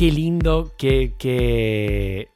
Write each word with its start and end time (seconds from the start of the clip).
Qué 0.00 0.10
lindo, 0.10 0.72
qué, 0.78 1.12
qué, 1.18 2.30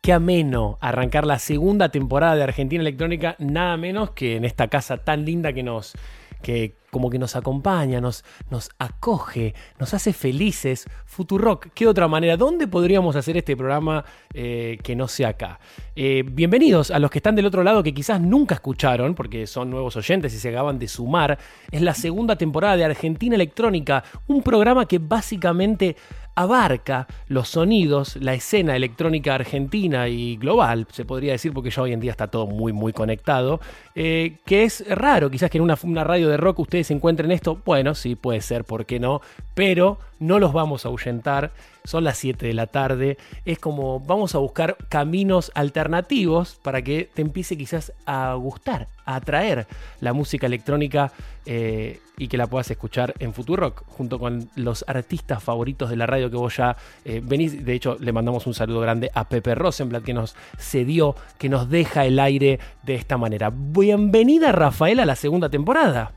qué 0.00 0.12
ameno 0.12 0.78
arrancar 0.80 1.26
la 1.26 1.40
segunda 1.40 1.88
temporada 1.88 2.36
de 2.36 2.44
Argentina 2.44 2.80
Electrónica, 2.80 3.34
nada 3.40 3.76
menos 3.76 4.10
que 4.12 4.36
en 4.36 4.44
esta 4.44 4.68
casa 4.68 4.98
tan 4.98 5.24
linda 5.24 5.52
que 5.52 5.64
nos, 5.64 5.94
que 6.42 6.76
como 6.98 7.10
que 7.10 7.18
nos 7.20 7.36
acompaña, 7.36 8.00
nos, 8.00 8.24
nos 8.50 8.70
acoge, 8.76 9.54
nos 9.78 9.94
hace 9.94 10.12
felices. 10.12 10.84
Futurock, 11.06 11.68
¿qué 11.72 11.86
otra 11.86 12.08
manera? 12.08 12.36
¿Dónde 12.36 12.66
podríamos 12.66 13.14
hacer 13.14 13.36
este 13.36 13.56
programa 13.56 14.04
eh, 14.34 14.78
que 14.82 14.96
no 14.96 15.06
sea 15.06 15.28
acá? 15.28 15.60
Eh, 15.94 16.24
bienvenidos 16.26 16.90
a 16.90 16.98
los 16.98 17.08
que 17.12 17.20
están 17.20 17.36
del 17.36 17.46
otro 17.46 17.62
lado 17.62 17.84
que 17.84 17.94
quizás 17.94 18.20
nunca 18.20 18.56
escucharon, 18.56 19.14
porque 19.14 19.46
son 19.46 19.70
nuevos 19.70 19.94
oyentes 19.94 20.34
y 20.34 20.40
se 20.40 20.48
acaban 20.48 20.80
de 20.80 20.88
sumar. 20.88 21.38
Es 21.70 21.82
la 21.82 21.94
segunda 21.94 22.34
temporada 22.34 22.76
de 22.76 22.86
Argentina 22.86 23.36
Electrónica, 23.36 24.02
un 24.26 24.42
programa 24.42 24.86
que 24.86 24.98
básicamente 24.98 25.94
abarca 26.38 27.08
los 27.26 27.48
sonidos, 27.48 28.14
la 28.14 28.32
escena 28.32 28.76
electrónica 28.76 29.34
argentina 29.34 30.08
y 30.08 30.36
global, 30.36 30.86
se 30.92 31.04
podría 31.04 31.32
decir, 31.32 31.52
porque 31.52 31.70
ya 31.70 31.82
hoy 31.82 31.92
en 31.92 31.98
día 31.98 32.12
está 32.12 32.28
todo 32.28 32.46
muy, 32.46 32.72
muy 32.72 32.92
conectado, 32.92 33.58
eh, 33.96 34.36
que 34.46 34.62
es 34.62 34.84
raro, 34.88 35.30
quizás 35.30 35.50
que 35.50 35.58
en 35.58 35.64
una, 35.64 35.76
una 35.82 36.04
radio 36.04 36.28
de 36.28 36.36
rock 36.36 36.60
ustedes 36.60 36.87
encuentren 36.92 37.30
esto, 37.30 37.60
bueno, 37.64 37.94
sí, 37.94 38.14
puede 38.14 38.40
ser, 38.40 38.64
¿por 38.64 38.86
qué 38.86 39.00
no? 39.00 39.20
Pero 39.54 39.98
no 40.18 40.38
los 40.38 40.52
vamos 40.52 40.84
a 40.84 40.88
ahuyentar, 40.88 41.52
son 41.84 42.04
las 42.04 42.18
7 42.18 42.46
de 42.46 42.54
la 42.54 42.66
tarde, 42.66 43.18
es 43.44 43.58
como 43.58 44.00
vamos 44.00 44.34
a 44.34 44.38
buscar 44.38 44.76
caminos 44.88 45.50
alternativos 45.54 46.58
para 46.62 46.82
que 46.82 47.08
te 47.12 47.22
empiece 47.22 47.56
quizás 47.56 47.92
a 48.04 48.34
gustar, 48.34 48.88
a 49.04 49.16
atraer 49.16 49.66
la 50.00 50.12
música 50.12 50.46
electrónica 50.46 51.12
eh, 51.46 52.00
y 52.18 52.28
que 52.28 52.36
la 52.36 52.46
puedas 52.46 52.70
escuchar 52.70 53.14
en 53.20 53.32
Futurock, 53.32 53.84
junto 53.86 54.18
con 54.18 54.50
los 54.56 54.84
artistas 54.86 55.42
favoritos 55.42 55.88
de 55.88 55.96
la 55.96 56.06
radio 56.06 56.30
que 56.30 56.36
vos 56.36 56.56
ya 56.56 56.76
eh, 57.04 57.22
venís. 57.24 57.64
De 57.64 57.72
hecho, 57.74 57.96
le 58.00 58.12
mandamos 58.12 58.46
un 58.46 58.54
saludo 58.54 58.80
grande 58.80 59.10
a 59.14 59.28
Pepe 59.28 59.54
Rosenblatt 59.54 60.04
que 60.04 60.14
nos 60.14 60.36
cedió, 60.58 61.14
que 61.38 61.48
nos 61.48 61.70
deja 61.70 62.04
el 62.04 62.18
aire 62.18 62.58
de 62.82 62.96
esta 62.96 63.16
manera. 63.16 63.50
Bienvenida 63.54 64.52
Rafael 64.52 65.00
a 65.00 65.06
la 65.06 65.16
segunda 65.16 65.48
temporada. 65.48 66.12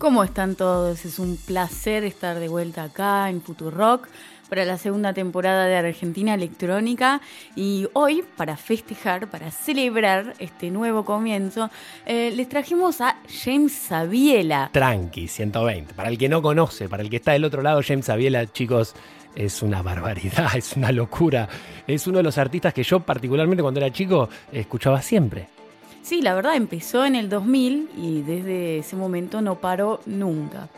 ¿Cómo 0.00 0.24
están 0.24 0.54
todos? 0.54 1.04
Es 1.04 1.18
un 1.18 1.36
placer 1.36 2.04
estar 2.04 2.38
de 2.38 2.48
vuelta 2.48 2.84
acá 2.84 3.28
en 3.28 3.42
Futurock 3.42 4.08
para 4.48 4.64
la 4.64 4.78
segunda 4.78 5.12
temporada 5.12 5.66
de 5.66 5.76
Argentina 5.76 6.32
Electrónica 6.32 7.20
y 7.54 7.86
hoy 7.92 8.24
para 8.38 8.56
festejar, 8.56 9.28
para 9.28 9.50
celebrar 9.50 10.32
este 10.38 10.70
nuevo 10.70 11.04
comienzo, 11.04 11.68
eh, 12.06 12.32
les 12.34 12.48
trajimos 12.48 13.02
a 13.02 13.18
James 13.44 13.72
Sabiela. 13.72 14.70
Tranqui, 14.72 15.28
120. 15.28 15.92
Para 15.92 16.08
el 16.08 16.16
que 16.16 16.30
no 16.30 16.40
conoce, 16.40 16.88
para 16.88 17.02
el 17.02 17.10
que 17.10 17.16
está 17.16 17.32
del 17.32 17.44
otro 17.44 17.60
lado, 17.60 17.82
James 17.86 18.06
Sabiela, 18.06 18.50
chicos, 18.50 18.94
es 19.34 19.60
una 19.60 19.82
barbaridad, 19.82 20.48
es 20.56 20.78
una 20.78 20.92
locura. 20.92 21.46
Es 21.86 22.06
uno 22.06 22.16
de 22.16 22.24
los 22.24 22.38
artistas 22.38 22.72
que 22.72 22.84
yo 22.84 23.00
particularmente 23.00 23.60
cuando 23.60 23.80
era 23.80 23.92
chico 23.92 24.30
escuchaba 24.50 25.02
siempre. 25.02 25.59
Sí, 26.02 26.22
la 26.22 26.34
verdad 26.34 26.56
empezó 26.56 27.04
en 27.04 27.14
el 27.14 27.28
2000 27.28 27.90
y 27.96 28.22
desde 28.22 28.78
ese 28.78 28.96
momento 28.96 29.40
no 29.40 29.56
paró 29.56 30.00
nunca. 30.06 30.68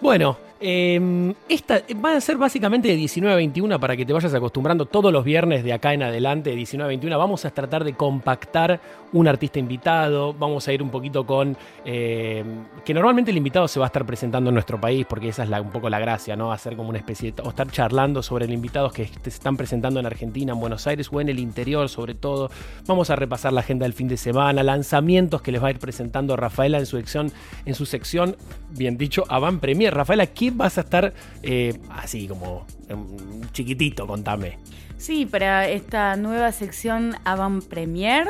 Bueno, 0.00 0.36
eh, 0.60 1.34
esta 1.48 1.82
va 2.04 2.16
a 2.16 2.20
ser 2.20 2.36
básicamente 2.36 2.88
de 2.88 2.96
19 2.96 3.32
a 3.32 3.36
21 3.36 3.78
para 3.78 3.96
que 3.96 4.06
te 4.06 4.12
vayas 4.12 4.32
acostumbrando 4.32 4.86
todos 4.86 5.12
los 5.12 5.24
viernes 5.24 5.64
de 5.64 5.72
acá 5.72 5.92
en 5.92 6.02
adelante, 6.02 6.50
de 6.50 6.56
19 6.56 6.86
a 6.86 6.88
21. 6.88 7.18
Vamos 7.18 7.44
a 7.44 7.50
tratar 7.50 7.84
de 7.84 7.94
compactar 7.94 8.80
un 9.12 9.28
artista 9.28 9.58
invitado. 9.58 10.32
Vamos 10.32 10.66
a 10.66 10.72
ir 10.72 10.82
un 10.82 10.90
poquito 10.90 11.26
con. 11.26 11.56
Eh, 11.84 12.44
que 12.84 12.94
normalmente 12.94 13.30
el 13.30 13.36
invitado 13.36 13.68
se 13.68 13.78
va 13.78 13.86
a 13.86 13.88
estar 13.88 14.06
presentando 14.06 14.50
en 14.50 14.54
nuestro 14.54 14.80
país, 14.80 15.06
porque 15.08 15.28
esa 15.28 15.44
es 15.44 15.50
un 15.50 15.70
poco 15.70 15.90
la 15.90 15.98
gracia, 15.98 16.36
¿no? 16.36 16.52
Hacer 16.52 16.76
como 16.76 16.88
una 16.88 16.98
especie 16.98 17.32
de. 17.32 17.42
o 17.42 17.50
estar 17.50 17.70
charlando 17.70 18.22
sobre 18.22 18.46
el 18.46 18.52
invitados 18.52 18.92
que 18.92 19.06
se 19.06 19.28
están 19.28 19.56
presentando 19.56 20.00
en 20.00 20.06
Argentina, 20.06 20.52
en 20.52 20.60
Buenos 20.60 20.86
Aires 20.86 21.08
o 21.12 21.20
en 21.20 21.28
el 21.28 21.38
interior, 21.38 21.88
sobre 21.88 22.14
todo. 22.14 22.50
Vamos 22.86 23.10
a 23.10 23.16
repasar 23.16 23.52
la 23.52 23.60
agenda 23.60 23.84
del 23.84 23.92
fin 23.92 24.08
de 24.08 24.16
semana, 24.16 24.62
lanzamientos 24.62 25.42
que 25.42 25.52
les 25.52 25.62
va 25.62 25.68
a 25.68 25.70
ir 25.70 25.78
presentando 25.78 26.36
Rafaela 26.36 26.78
en 26.78 26.86
su 26.86 26.96
sección, 26.96 27.32
en 27.64 27.74
su 27.74 27.86
sección 27.86 28.36
bien 28.70 28.96
dicho, 28.96 29.24
Avant 29.28 29.60
Premier. 29.60 29.94
Rafaela, 29.94 30.26
¿qué 30.46 30.56
vas 30.56 30.78
a 30.78 30.82
estar 30.82 31.12
eh, 31.42 31.78
así 31.90 32.28
como 32.28 32.66
um, 32.88 33.42
chiquitito? 33.52 34.06
Contame. 34.06 34.58
Sí, 34.96 35.26
para 35.26 35.68
esta 35.68 36.16
nueva 36.16 36.52
sección 36.52 37.16
Avant 37.24 37.64
Premier 37.64 38.28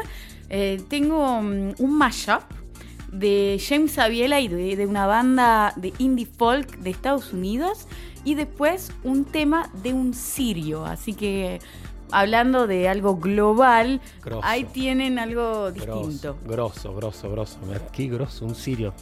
eh, 0.48 0.80
tengo 0.88 1.38
um, 1.38 1.74
un 1.78 1.98
mashup 1.98 2.42
de 3.12 3.60
James 3.62 3.98
Aviela 3.98 4.40
y 4.40 4.48
de, 4.48 4.76
de, 4.76 4.86
una 4.86 5.06
banda 5.06 5.72
de 5.76 5.92
indie 5.98 6.26
folk 6.26 6.78
de 6.78 6.90
Estados 6.90 7.32
Unidos 7.32 7.86
y 8.24 8.34
después 8.34 8.92
un 9.04 9.24
tema 9.24 9.70
de 9.82 9.92
un 9.92 10.14
sirio. 10.14 10.84
Así 10.84 11.14
que 11.14 11.60
hablando 12.10 12.66
de 12.66 12.88
algo 12.88 13.16
global, 13.16 14.00
grosso, 14.24 14.44
ahí 14.44 14.64
tienen 14.64 15.18
algo 15.18 15.70
distinto. 15.70 16.36
Grosso, 16.44 16.94
grosso, 16.94 17.30
grosso. 17.30 17.58
Qué 17.92 18.06
grosso, 18.06 18.44
un 18.44 18.54
sirio. 18.54 18.94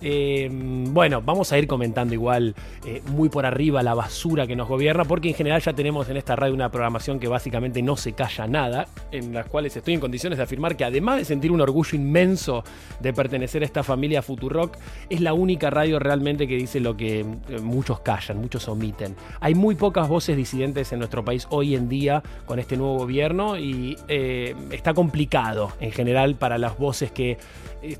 Eh, 0.00 0.48
bueno, 0.50 1.22
vamos 1.22 1.52
a 1.52 1.58
ir 1.58 1.66
comentando 1.66 2.12
igual 2.14 2.54
eh, 2.84 3.02
muy 3.08 3.28
por 3.28 3.46
arriba 3.46 3.82
la 3.82 3.94
basura 3.94 4.46
que 4.46 4.56
nos 4.56 4.68
gobierna, 4.68 5.04
porque 5.04 5.28
en 5.28 5.34
general 5.34 5.60
ya 5.62 5.72
tenemos 5.72 6.08
en 6.08 6.16
esta 6.16 6.36
radio 6.36 6.54
una 6.54 6.70
programación 6.70 7.18
que 7.18 7.28
básicamente 7.28 7.82
no 7.82 7.96
se 7.96 8.12
calla 8.12 8.46
nada, 8.46 8.86
en 9.10 9.32
las 9.32 9.46
cuales 9.46 9.76
estoy 9.76 9.94
en 9.94 10.00
condiciones 10.00 10.36
de 10.36 10.44
afirmar 10.44 10.76
que 10.76 10.84
además 10.84 11.18
de 11.18 11.24
sentir 11.24 11.50
un 11.50 11.60
orgullo 11.60 11.96
inmenso 11.96 12.62
de 13.00 13.12
pertenecer 13.12 13.62
a 13.62 13.66
esta 13.66 13.82
familia 13.82 14.22
Futurock, 14.22 14.76
es 15.08 15.20
la 15.20 15.32
única 15.32 15.70
radio 15.70 15.98
realmente 15.98 16.46
que 16.46 16.56
dice 16.56 16.80
lo 16.80 16.96
que 16.96 17.20
eh, 17.20 17.26
muchos 17.62 18.00
callan, 18.00 18.38
muchos 18.38 18.68
omiten. 18.68 19.16
Hay 19.40 19.54
muy 19.54 19.74
pocas 19.74 20.08
voces 20.08 20.36
disidentes 20.36 20.92
en 20.92 20.98
nuestro 20.98 21.24
país 21.24 21.46
hoy 21.50 21.74
en 21.74 21.88
día 21.88 22.22
con 22.44 22.58
este 22.58 22.76
nuevo 22.76 22.98
gobierno 22.98 23.58
y 23.58 23.96
está 24.70 24.94
complicado 24.94 25.72
en 25.80 25.92
general 25.92 26.34
para 26.34 26.58
las 26.58 26.78
voces 26.78 27.10
que 27.10 27.38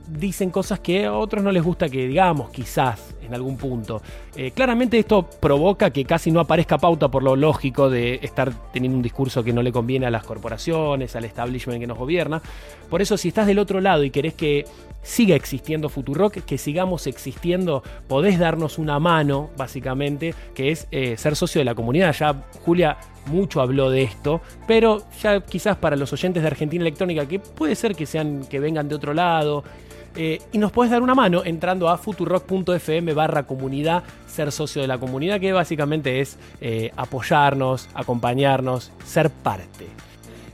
dicen 0.08 0.50
cosas 0.50 0.80
que 0.80 1.06
a 1.06 1.12
otros 1.12 1.42
no 1.42 1.52
les 1.52 1.62
gusta 1.62 1.85
que 1.88 2.06
digamos, 2.06 2.50
quizás 2.50 3.14
en 3.22 3.34
algún 3.34 3.56
punto. 3.56 4.00
Eh, 4.36 4.52
claramente 4.52 4.98
esto 4.98 5.22
provoca 5.22 5.90
que 5.90 6.04
casi 6.04 6.30
no 6.30 6.40
aparezca 6.40 6.78
pauta 6.78 7.08
por 7.08 7.22
lo 7.22 7.36
lógico 7.36 7.90
de 7.90 8.20
estar 8.22 8.52
teniendo 8.72 8.96
un 8.96 9.02
discurso 9.02 9.42
que 9.42 9.52
no 9.52 9.62
le 9.62 9.72
conviene 9.72 10.06
a 10.06 10.10
las 10.10 10.24
corporaciones, 10.24 11.16
al 11.16 11.24
establishment 11.24 11.80
que 11.80 11.86
nos 11.86 11.98
gobierna. 11.98 12.40
Por 12.88 13.02
eso 13.02 13.16
si 13.16 13.28
estás 13.28 13.46
del 13.46 13.58
otro 13.58 13.80
lado 13.80 14.04
y 14.04 14.10
querés 14.10 14.34
que 14.34 14.64
siga 15.02 15.36
existiendo 15.36 15.88
Futurock, 15.88 16.34
que 16.44 16.58
sigamos 16.58 17.06
existiendo, 17.06 17.82
podés 18.08 18.38
darnos 18.38 18.78
una 18.78 18.98
mano, 18.98 19.50
básicamente, 19.56 20.34
que 20.54 20.72
es 20.72 20.88
eh, 20.90 21.16
ser 21.16 21.36
socio 21.36 21.60
de 21.60 21.64
la 21.64 21.74
comunidad. 21.74 22.12
Ya 22.12 22.44
Julia 22.64 22.98
mucho 23.26 23.60
habló 23.60 23.90
de 23.90 24.02
esto, 24.02 24.40
pero 24.66 25.02
ya 25.22 25.40
quizás 25.40 25.76
para 25.76 25.96
los 25.96 26.12
oyentes 26.12 26.42
de 26.42 26.48
Argentina 26.48 26.82
Electrónica, 26.82 27.26
que 27.26 27.38
puede 27.38 27.74
ser 27.74 27.94
que 27.94 28.06
sean 28.06 28.44
que 28.46 28.58
vengan 28.58 28.88
de 28.88 28.94
otro 28.96 29.14
lado, 29.14 29.64
eh, 30.16 30.40
y 30.52 30.58
nos 30.58 30.72
puedes 30.72 30.90
dar 30.90 31.02
una 31.02 31.14
mano 31.14 31.42
entrando 31.44 31.88
a 31.88 31.98
futurock.fm 31.98 33.12
barra 33.12 33.46
comunidad, 33.46 34.02
ser 34.26 34.50
socio 34.50 34.80
de 34.80 34.88
la 34.88 34.98
comunidad, 34.98 35.40
que 35.40 35.52
básicamente 35.52 36.20
es 36.20 36.38
eh, 36.60 36.90
apoyarnos, 36.96 37.88
acompañarnos, 37.94 38.92
ser 39.04 39.30
parte. 39.30 39.86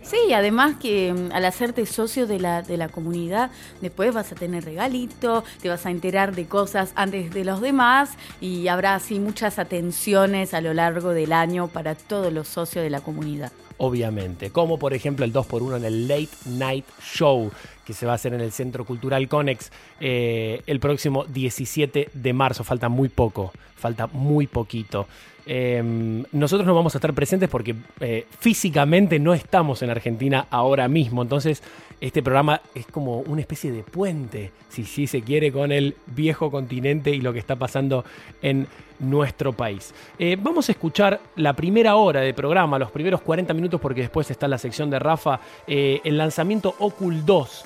Sí, 0.02 0.32
además 0.34 0.76
que 0.78 1.12
mm, 1.12 1.32
al 1.32 1.44
hacerte 1.44 1.86
socio 1.86 2.26
de 2.26 2.38
la, 2.38 2.62
de 2.62 2.76
la 2.76 2.88
comunidad, 2.88 3.50
después 3.80 4.12
vas 4.12 4.30
a 4.32 4.34
tener 4.34 4.64
regalito, 4.64 5.44
te 5.62 5.68
vas 5.68 5.86
a 5.86 5.90
enterar 5.90 6.34
de 6.34 6.46
cosas 6.46 6.92
antes 6.96 7.32
de 7.32 7.44
los 7.44 7.60
demás 7.60 8.10
y 8.40 8.68
habrá 8.68 8.94
así 8.94 9.20
muchas 9.20 9.58
atenciones 9.58 10.54
a 10.54 10.60
lo 10.60 10.74
largo 10.74 11.10
del 11.10 11.32
año 11.32 11.68
para 11.68 11.94
todos 11.94 12.32
los 12.32 12.48
socios 12.48 12.82
de 12.82 12.90
la 12.90 13.00
comunidad. 13.00 13.52
Obviamente, 13.84 14.50
como 14.50 14.78
por 14.78 14.94
ejemplo 14.94 15.24
el 15.24 15.32
2x1 15.32 15.78
en 15.78 15.84
el 15.84 16.06
Late 16.06 16.28
Night 16.46 16.84
Show 17.02 17.50
que 17.84 17.92
se 17.92 18.06
va 18.06 18.12
a 18.12 18.14
hacer 18.14 18.32
en 18.32 18.40
el 18.40 18.52
Centro 18.52 18.84
Cultural 18.84 19.26
Conex 19.26 19.72
eh, 19.98 20.62
el 20.68 20.78
próximo 20.78 21.24
17 21.24 22.10
de 22.14 22.32
marzo. 22.32 22.62
Falta 22.62 22.88
muy 22.88 23.08
poco, 23.08 23.52
falta 23.74 24.06
muy 24.06 24.46
poquito. 24.46 25.08
Em, 25.46 26.22
nosotros 26.30 26.64
no 26.64 26.76
vamos 26.76 26.94
a 26.94 26.98
estar 26.98 27.12
presentes 27.12 27.48
porque 27.48 27.74
eh, 27.98 28.24
físicamente 28.38 29.18
no 29.18 29.34
estamos 29.34 29.82
en 29.82 29.90
Argentina 29.90 30.46
ahora 30.50 30.86
mismo. 30.86 31.20
Entonces, 31.20 31.60
este 32.02 32.20
programa 32.20 32.60
es 32.74 32.84
como 32.86 33.20
una 33.20 33.42
especie 33.42 33.70
de 33.70 33.84
puente, 33.84 34.50
si, 34.68 35.06
se 35.06 35.22
quiere, 35.22 35.52
con 35.52 35.70
el 35.70 35.94
viejo 36.06 36.50
continente 36.50 37.12
y 37.12 37.20
lo 37.20 37.32
que 37.32 37.38
está 37.38 37.54
pasando 37.54 38.04
en 38.42 38.66
nuestro 38.98 39.52
país. 39.52 39.94
Eh, 40.18 40.36
vamos 40.38 40.68
a 40.68 40.72
escuchar 40.72 41.20
la 41.36 41.54
primera 41.54 41.94
hora 41.94 42.20
de 42.20 42.34
programa, 42.34 42.76
los 42.76 42.90
primeros 42.90 43.20
40 43.22 43.54
minutos, 43.54 43.80
porque 43.80 44.00
después 44.00 44.28
está 44.32 44.48
la 44.48 44.58
sección 44.58 44.90
de 44.90 44.98
Rafa, 44.98 45.38
eh, 45.68 46.00
el 46.02 46.18
lanzamiento 46.18 46.74
Ocul 46.80 47.24
2. 47.24 47.64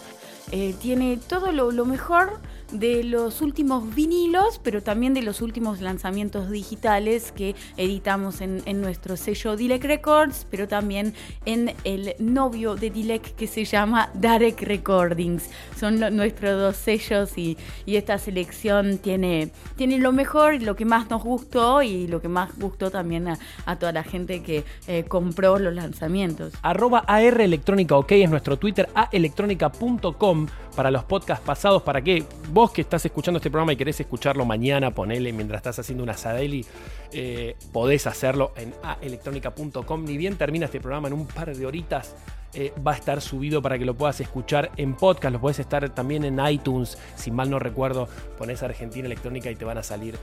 tiene 0.83 1.19
todo 1.27 1.51
lo 1.51 1.87
mejor 1.87 2.39
de 2.73 3.05
los 3.05 3.43
últimos 3.43 3.95
vinilos, 3.95 4.61
pero 4.63 4.83
también 4.83 5.15
de 5.15 5.23
los 5.23 5.41
últimos 5.41 5.81
lanzamientos 5.81 6.51
digitales 6.51 7.33
que 7.33 7.55
editamos 7.77 8.41
en, 8.41 8.63
nuestro 8.81 9.17
sello 9.17 9.57
Dilek 9.57 9.85
Records, 9.85 10.47
pero 10.51 10.69
también 10.69 11.15
en 11.45 11.75
el 11.85 12.15
novio 12.19 12.75
de 12.75 12.91
Dilek 12.91 13.35
que 13.37 13.47
se 13.47 13.65
llama 13.65 14.11
Darek 14.15 14.61
Recordings. 14.63 15.49
Son 15.79 15.99
nuestros 16.15 16.61
dos 16.61 16.77
sellos 16.77 17.37
y, 17.39 17.57
esta 17.87 18.19
selección 18.19 18.99
tiene, 18.99 19.51
tiene 19.77 19.99
lo 19.99 20.13
mejor 20.13 20.55
y 20.55 20.59
lo 20.59 20.77
que 20.77 20.85
más 20.85 21.09
nos 21.09 21.23
gustó 21.23 21.83
y 21.83 22.07
lo 22.07 22.21
que 22.21 22.29
más 22.29 22.51
gustó 22.59 22.91
también 22.91 23.29
a, 23.29 23.77
toda 23.79 23.93
la 23.93 24.03
gente 24.03 24.43
que 24.43 24.65
eh, 24.87 25.05
compró 25.09 25.59
los 25.59 25.73
lanzamientos. 25.73 26.53
Arroba 26.61 27.05
AR 27.07 27.41
Electrónica 27.41 27.97
OK 27.97 28.13
es 28.13 28.29
nuestro 28.29 28.59
Twitter, 28.59 28.89
aelectrónica.com 28.95 30.47
para 30.77 30.91
los 30.91 31.05
podcasts 31.05 31.45
pasados, 31.45 31.83
para 31.83 32.03
que 32.03 32.25
vos 32.57 32.71
que 32.71 32.81
estás 32.81 33.05
escuchando 33.05 33.37
este 33.37 33.51
programa 33.51 33.75
y 33.75 33.77
querés 33.77 34.01
escucharlo 34.01 34.47
mañana, 34.47 34.91
ponele 34.91 35.31
mientras 35.31 35.59
estás 35.59 35.79
haciendo 35.79 36.03
una 36.03 36.17
Sadeli, 36.17 36.65
eh, 37.13 37.55
podés 37.71 38.07
hacerlo 38.07 38.55
en 38.57 38.73
aelectronica.com. 38.83 40.05
Ni 40.07 40.17
bien 40.17 40.39
termina 40.39 40.65
este 40.65 40.81
programa 40.81 41.09
en 41.09 41.13
un 41.13 41.27
par 41.27 41.55
de 41.55 41.67
horitas. 41.67 42.17
Eh, 42.55 42.73
va 42.85 42.93
a 42.93 42.95
estar 42.95 43.21
subido 43.21 43.61
para 43.61 43.79
que 43.79 43.85
lo 43.85 43.95
puedas 43.95 44.23
escuchar 44.23 44.71
en 44.79 44.95
podcast, 44.95 45.35
lo 45.35 45.39
puedes 45.39 45.59
estar 45.59 45.87
también 45.91 46.25
en 46.25 46.41
iTunes, 46.49 46.97
si 47.15 47.31
mal 47.31 47.51
no 47.51 47.59
recuerdo, 47.59 48.09
pones 48.39 48.63
Argentina 48.63 49.05
Electrónica 49.05 49.51
y 49.51 49.55
te 49.55 49.67
van 49.67 49.77
a 49.77 49.83
salir 49.83 50.17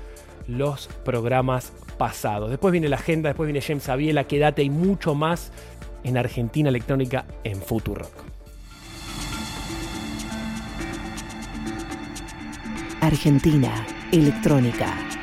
los 0.48 0.88
programas 1.06 1.72
pasados. 2.00 2.50
Después 2.50 2.72
viene 2.72 2.90
la 2.90 2.96
agenda, 2.96 3.30
después 3.30 3.46
viene 3.46 3.62
James 3.62 3.88
Aviela, 3.90 4.24
quédate 4.24 4.64
y 4.64 4.72
mucho 4.72 5.14
más 5.14 5.52
en 6.04 6.18
Argentina 6.18 6.70
Electrónica 6.70 7.26
en 7.44 7.62
Futurock. 7.62 8.33
Argentina 13.04 13.86
Electrónica. 14.14 15.23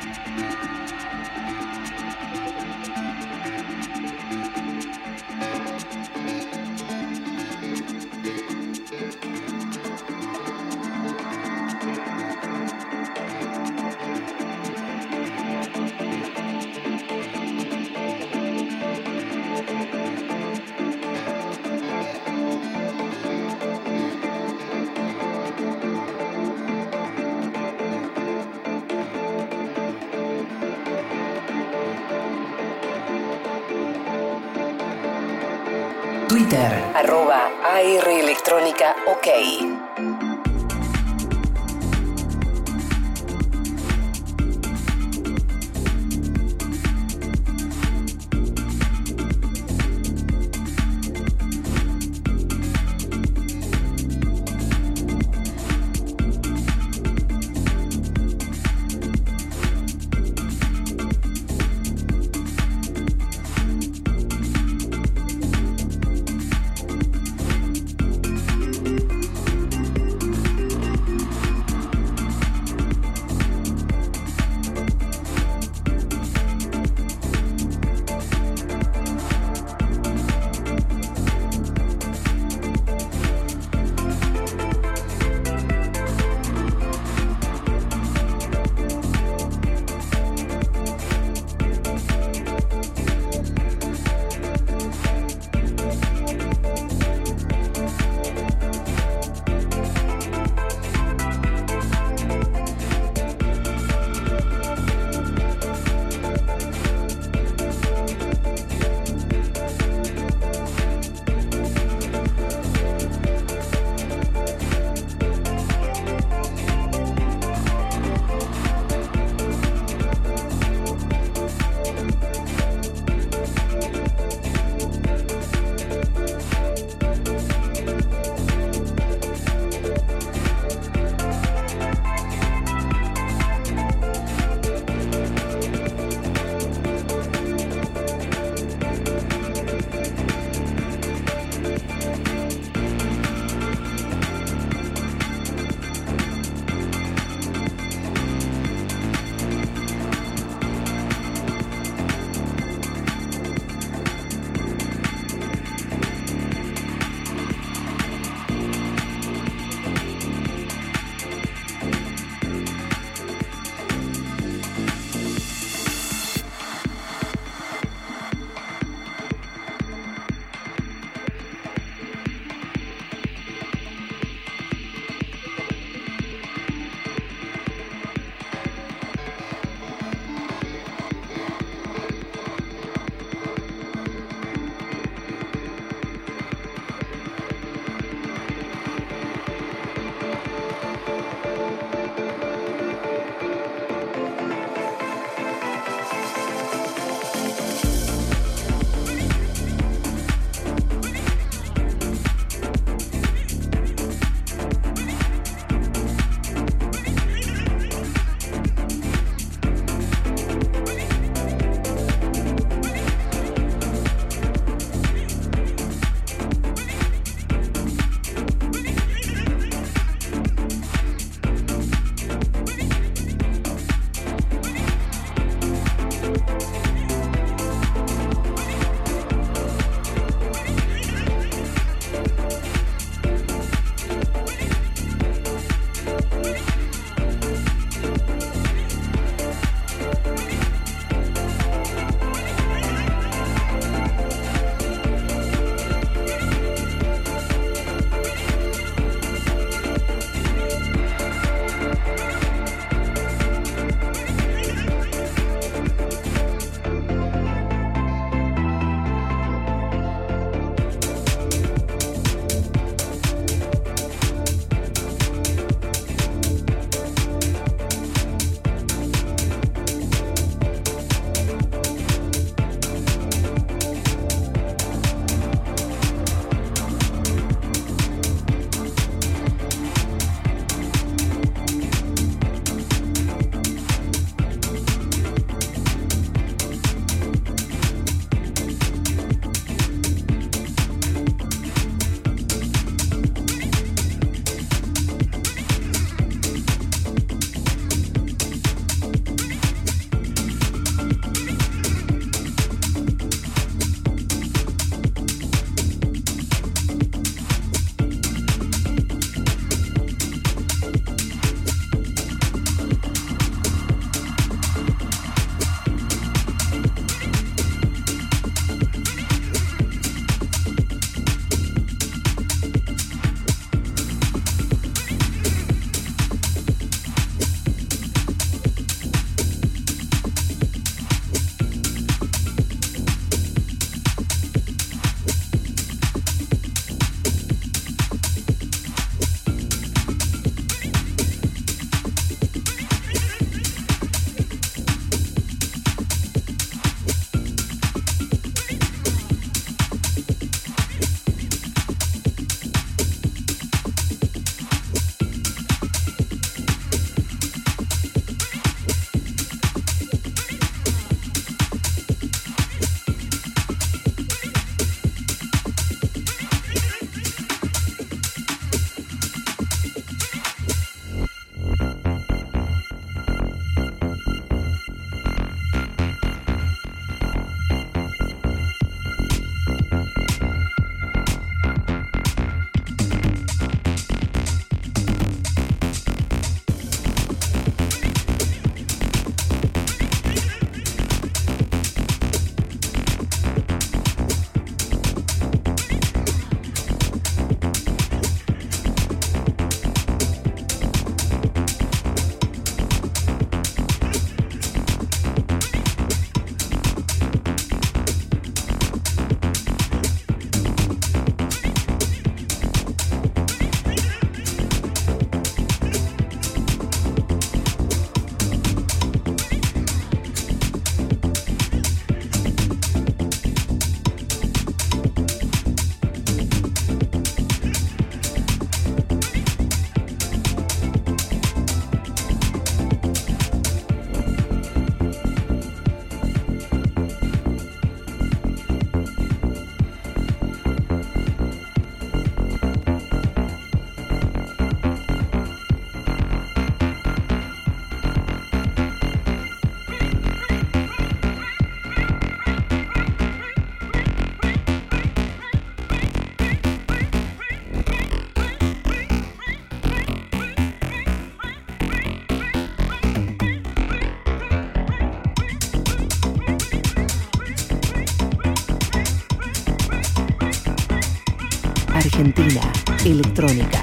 Electrónica. 473.31 473.80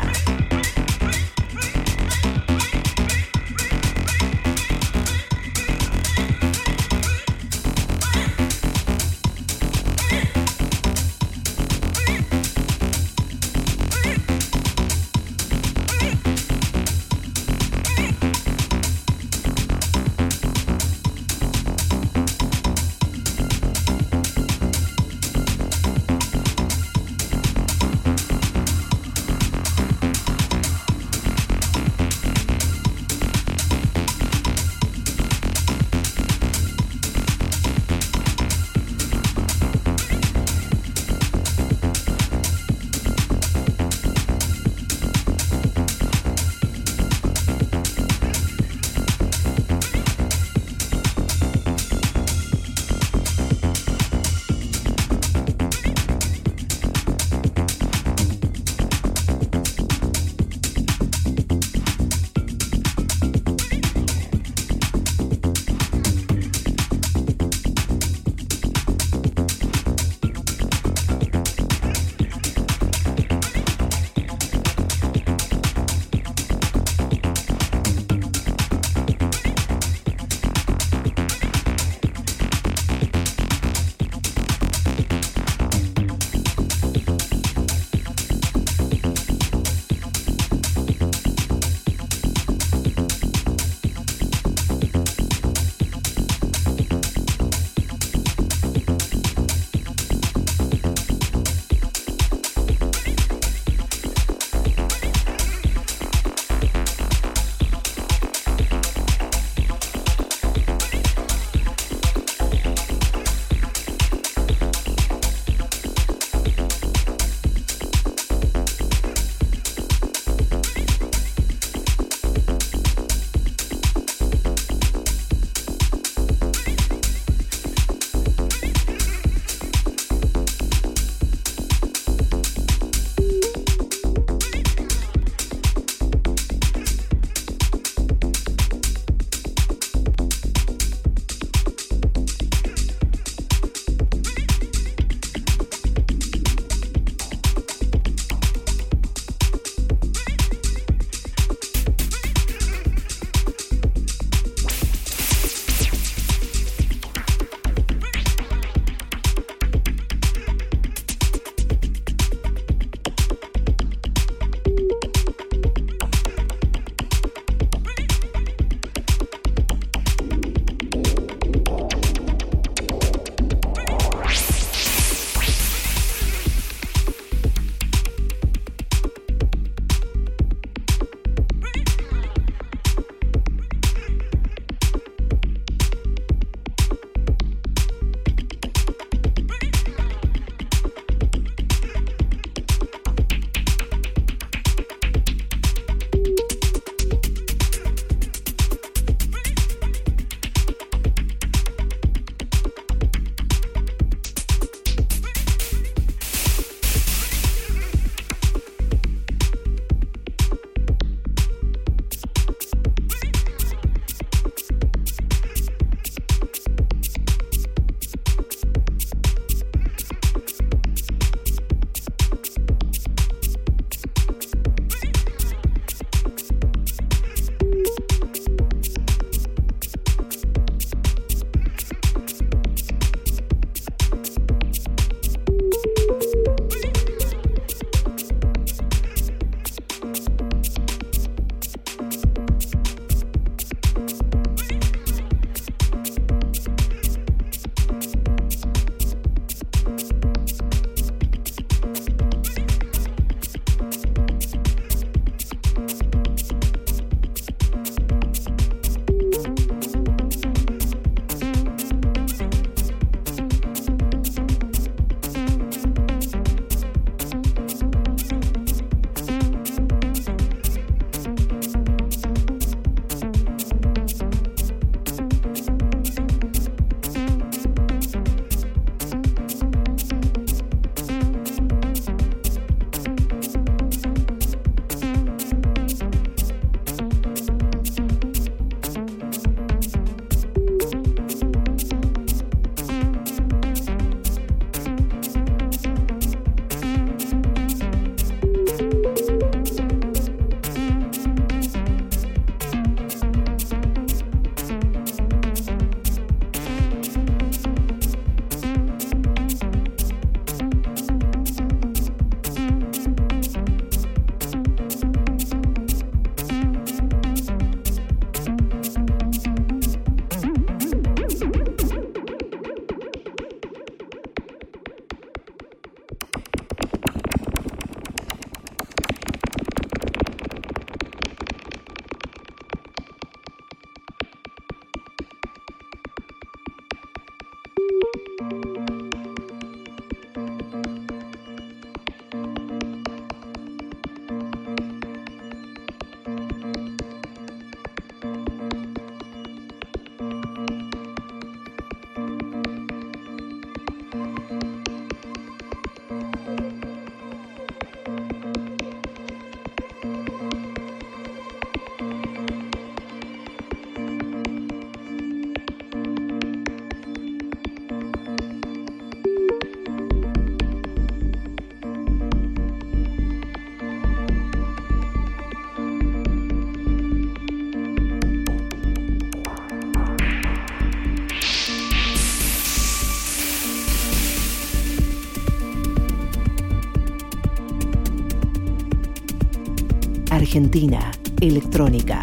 Argentina 390.49 391.11
Electrónica. 391.43 392.23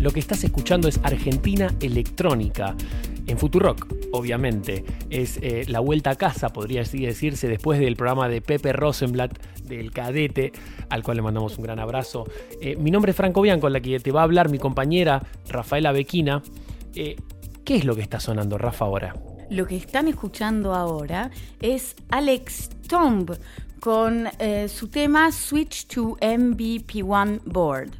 Lo 0.00 0.12
que 0.12 0.20
estás 0.20 0.44
escuchando 0.44 0.86
es 0.86 1.00
Argentina 1.02 1.74
Electrónica. 1.80 2.76
En 3.26 3.36
Futurock, 3.36 3.88
obviamente, 4.12 4.84
es 5.10 5.40
eh, 5.42 5.64
la 5.66 5.80
vuelta 5.80 6.10
a 6.10 6.14
casa, 6.14 6.50
podría 6.50 6.82
así 6.82 7.04
decirse, 7.04 7.48
después 7.48 7.80
del 7.80 7.96
programa 7.96 8.28
de 8.28 8.40
Pepe 8.40 8.72
Rosenblatt, 8.72 9.36
del 9.64 9.90
cadete, 9.90 10.52
al 10.88 11.02
cual 11.02 11.16
le 11.16 11.24
mandamos 11.24 11.58
un 11.58 11.64
gran 11.64 11.80
abrazo. 11.80 12.24
Eh, 12.60 12.76
mi 12.76 12.92
nombre 12.92 13.10
es 13.10 13.16
Franco 13.16 13.42
Bianco, 13.42 13.68
la 13.68 13.80
que 13.80 13.98
te 13.98 14.12
va 14.12 14.20
a 14.20 14.24
hablar 14.24 14.48
mi 14.48 14.60
compañera 14.60 15.24
Rafaela 15.48 15.90
Bequina. 15.90 16.40
Eh, 16.94 17.16
¿Qué 17.64 17.74
es 17.74 17.84
lo 17.84 17.96
que 17.96 18.02
está 18.02 18.20
sonando, 18.20 18.58
Rafa, 18.58 18.84
ahora? 18.84 19.16
Lo 19.50 19.66
que 19.66 19.76
están 19.76 20.06
escuchando 20.06 20.72
ahora 20.72 21.30
es 21.60 21.96
Alex 22.10 22.70
Tomb 22.86 23.32
con 23.80 24.28
su 24.68 24.88
tema 24.88 25.30
Switch 25.30 25.86
to 25.86 26.16
MVP1 26.20 27.40
Board 27.44 27.90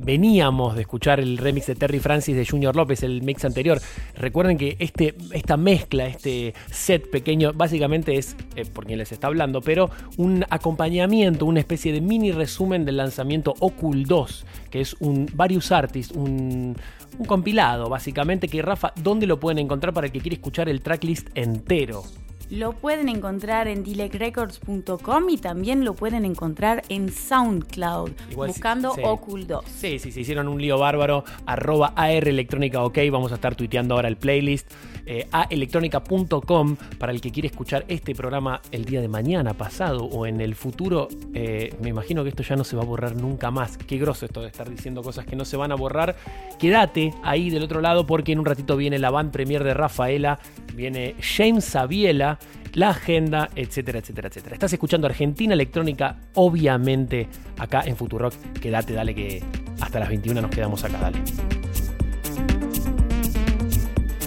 veníamos 0.00 0.74
de 0.74 0.82
escuchar 0.82 1.20
el 1.20 1.38
remix 1.38 1.66
de 1.66 1.74
Terry 1.74 2.00
Francis 2.00 2.34
de 2.34 2.46
Junior 2.46 2.74
López, 2.74 3.02
el 3.02 3.22
mix 3.22 3.44
anterior. 3.44 3.80
Recuerden 4.16 4.56
que 4.56 4.76
este, 4.78 5.14
esta 5.32 5.56
mezcla, 5.56 6.06
este 6.06 6.54
set 6.70 7.10
pequeño, 7.10 7.52
básicamente 7.52 8.16
es, 8.16 8.36
eh, 8.56 8.64
por 8.64 8.86
quien 8.86 8.98
les 8.98 9.12
está 9.12 9.26
hablando, 9.28 9.60
pero 9.60 9.90
un 10.16 10.44
acompañamiento, 10.48 11.44
una 11.44 11.60
especie 11.60 11.92
de 11.92 12.00
mini 12.00 12.32
resumen 12.32 12.84
del 12.84 12.96
lanzamiento 12.96 13.54
Ocul 13.60 14.04
2, 14.04 14.46
que 14.70 14.80
es 14.80 14.96
un 15.00 15.28
Various 15.34 15.70
Artists, 15.70 16.16
un, 16.16 16.76
un 17.18 17.26
compilado, 17.26 17.88
básicamente, 17.88 18.48
que 18.48 18.62
Rafa, 18.62 18.92
¿dónde 19.02 19.26
lo 19.26 19.38
pueden 19.38 19.58
encontrar 19.58 19.92
para 19.92 20.06
el 20.06 20.12
que 20.12 20.20
quiere 20.20 20.36
escuchar 20.36 20.68
el 20.68 20.80
tracklist 20.80 21.28
entero? 21.34 22.02
Lo 22.50 22.72
pueden 22.72 23.08
encontrar 23.08 23.68
en 23.68 23.84
dilectrecords.com 23.84 25.30
y 25.30 25.38
también 25.38 25.84
lo 25.84 25.94
pueden 25.94 26.24
encontrar 26.24 26.82
en 26.88 27.12
SoundCloud, 27.12 28.10
buscando 28.34 28.92
Ocul 28.92 29.46
2. 29.46 29.64
Sí, 29.66 30.00
sí, 30.00 30.10
se 30.10 30.22
hicieron 30.22 30.48
un 30.48 30.60
lío 30.60 30.76
bárbaro. 30.76 31.24
Arroba 31.46 31.92
AR 31.94 32.26
Electrónica 32.26 32.82
OK. 32.82 32.98
Vamos 33.12 33.30
a 33.30 33.36
estar 33.36 33.54
tuiteando 33.54 33.94
ahora 33.94 34.08
el 34.08 34.16
playlist. 34.16 34.68
Eh, 35.06 35.26
a 35.32 35.44
electrónica.com 35.44 36.76
para 36.98 37.12
el 37.12 37.20
que 37.20 37.30
quiere 37.30 37.48
escuchar 37.48 37.84
este 37.88 38.14
programa 38.14 38.60
el 38.70 38.84
día 38.84 39.00
de 39.00 39.08
mañana, 39.08 39.54
pasado 39.54 40.04
o 40.04 40.26
en 40.26 40.40
el 40.40 40.54
futuro. 40.54 41.08
Eh, 41.34 41.74
me 41.80 41.88
imagino 41.88 42.22
que 42.22 42.30
esto 42.30 42.42
ya 42.42 42.56
no 42.56 42.64
se 42.64 42.76
va 42.76 42.82
a 42.82 42.86
borrar 42.86 43.16
nunca 43.16 43.50
más. 43.50 43.76
Qué 43.76 43.98
groso 43.98 44.26
esto 44.26 44.42
de 44.42 44.48
estar 44.48 44.68
diciendo 44.68 45.02
cosas 45.02 45.26
que 45.26 45.36
no 45.36 45.44
se 45.44 45.56
van 45.56 45.72
a 45.72 45.74
borrar. 45.74 46.16
Quédate 46.58 47.14
ahí 47.22 47.50
del 47.50 47.62
otro 47.62 47.80
lado 47.80 48.06
porque 48.06 48.32
en 48.32 48.38
un 48.38 48.44
ratito 48.44 48.76
viene 48.76 48.98
la 48.98 49.10
band 49.10 49.32
premier 49.32 49.64
de 49.64 49.74
Rafaela, 49.74 50.38
viene 50.74 51.14
James 51.20 51.64
Sabiela 51.64 52.38
la 52.74 52.90
agenda, 52.90 53.48
etcétera, 53.54 53.98
etcétera, 53.98 54.28
etcétera. 54.28 54.54
Estás 54.54 54.72
escuchando 54.72 55.06
Argentina 55.06 55.54
Electrónica, 55.54 56.16
obviamente, 56.34 57.28
acá 57.58 57.82
en 57.84 57.96
Futurock. 57.96 58.34
Quédate, 58.60 58.92
dale 58.92 59.14
que 59.14 59.42
hasta 59.80 59.98
las 59.98 60.08
21 60.08 60.40
nos 60.40 60.50
quedamos 60.50 60.84
acá, 60.84 60.98
dale. 60.98 61.18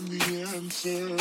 find 0.00 0.20
the 0.20 0.42
answer. 0.56 1.19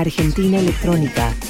Argentina 0.00 0.58
Electrónica. 0.58 1.49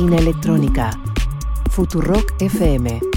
Argentina 0.00 0.16
Electrónica. 0.16 0.90
Futurock 1.68 2.32
FM 2.40 3.09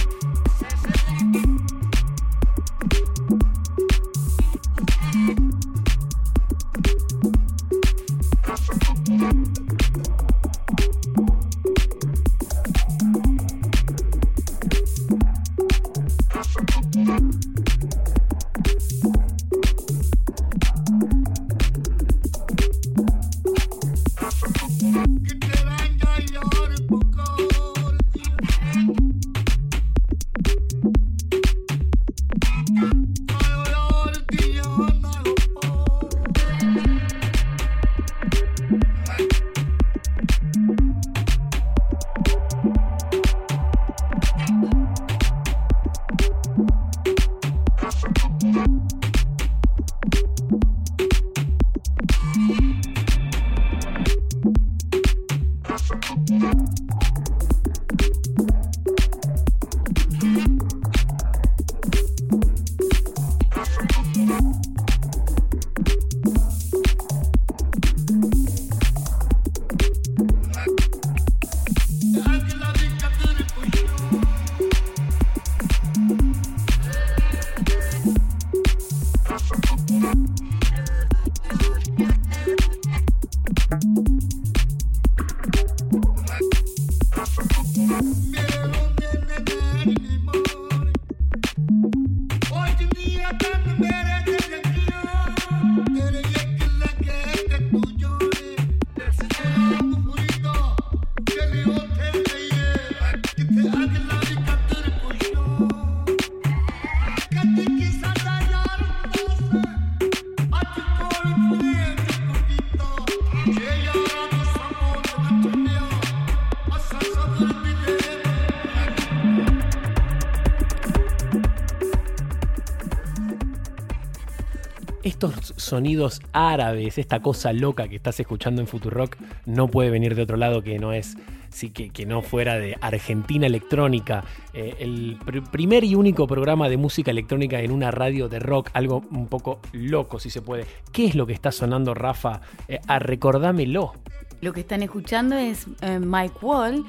sonidos 125.74 126.22
árabes, 126.34 127.00
esta 127.00 127.20
cosa 127.20 127.52
loca 127.52 127.88
que 127.88 127.96
estás 127.96 128.20
escuchando 128.20 128.62
en 128.62 128.68
Futurock, 128.68 129.18
no 129.48 129.68
puede 129.70 129.90
venir 129.90 130.14
de 130.14 130.22
otro 130.22 130.38
lado 130.38 130.62
que 130.62 130.78
no 130.78 130.94
es 130.94 131.18
sí, 131.50 131.72
que, 131.72 131.90
que 131.90 132.06
no 132.06 132.22
fuera 132.22 132.60
de 132.60 132.78
Argentina 132.80 133.48
Electrónica, 133.48 134.24
eh, 134.54 134.76
el 134.78 135.18
pr- 135.18 135.50
primer 135.50 135.84
y 135.84 135.96
único 135.96 136.28
programa 136.28 136.70
de 136.70 136.78
música 136.78 137.10
electrónica 137.10 137.60
en 137.60 137.72
una 137.72 137.90
radio 137.90 138.30
de 138.30 138.38
rock, 138.38 138.70
algo 138.74 139.04
un 139.10 139.26
poco 139.26 139.62
loco 139.72 140.20
si 140.20 140.30
se 140.30 140.44
puede. 140.44 140.68
¿Qué 140.92 141.08
es 141.08 141.16
lo 141.16 141.26
que 141.26 141.34
está 141.34 141.52
sonando, 141.52 141.96
Rafa? 141.96 142.42
Eh, 142.68 142.80
ah, 142.86 143.00
recordámelo. 143.00 143.94
Lo 144.42 144.54
que 144.54 144.60
están 144.60 144.84
escuchando 144.84 145.36
es 145.36 145.66
eh, 145.82 145.98
Mike 145.98 146.36
Wall, 146.44 146.86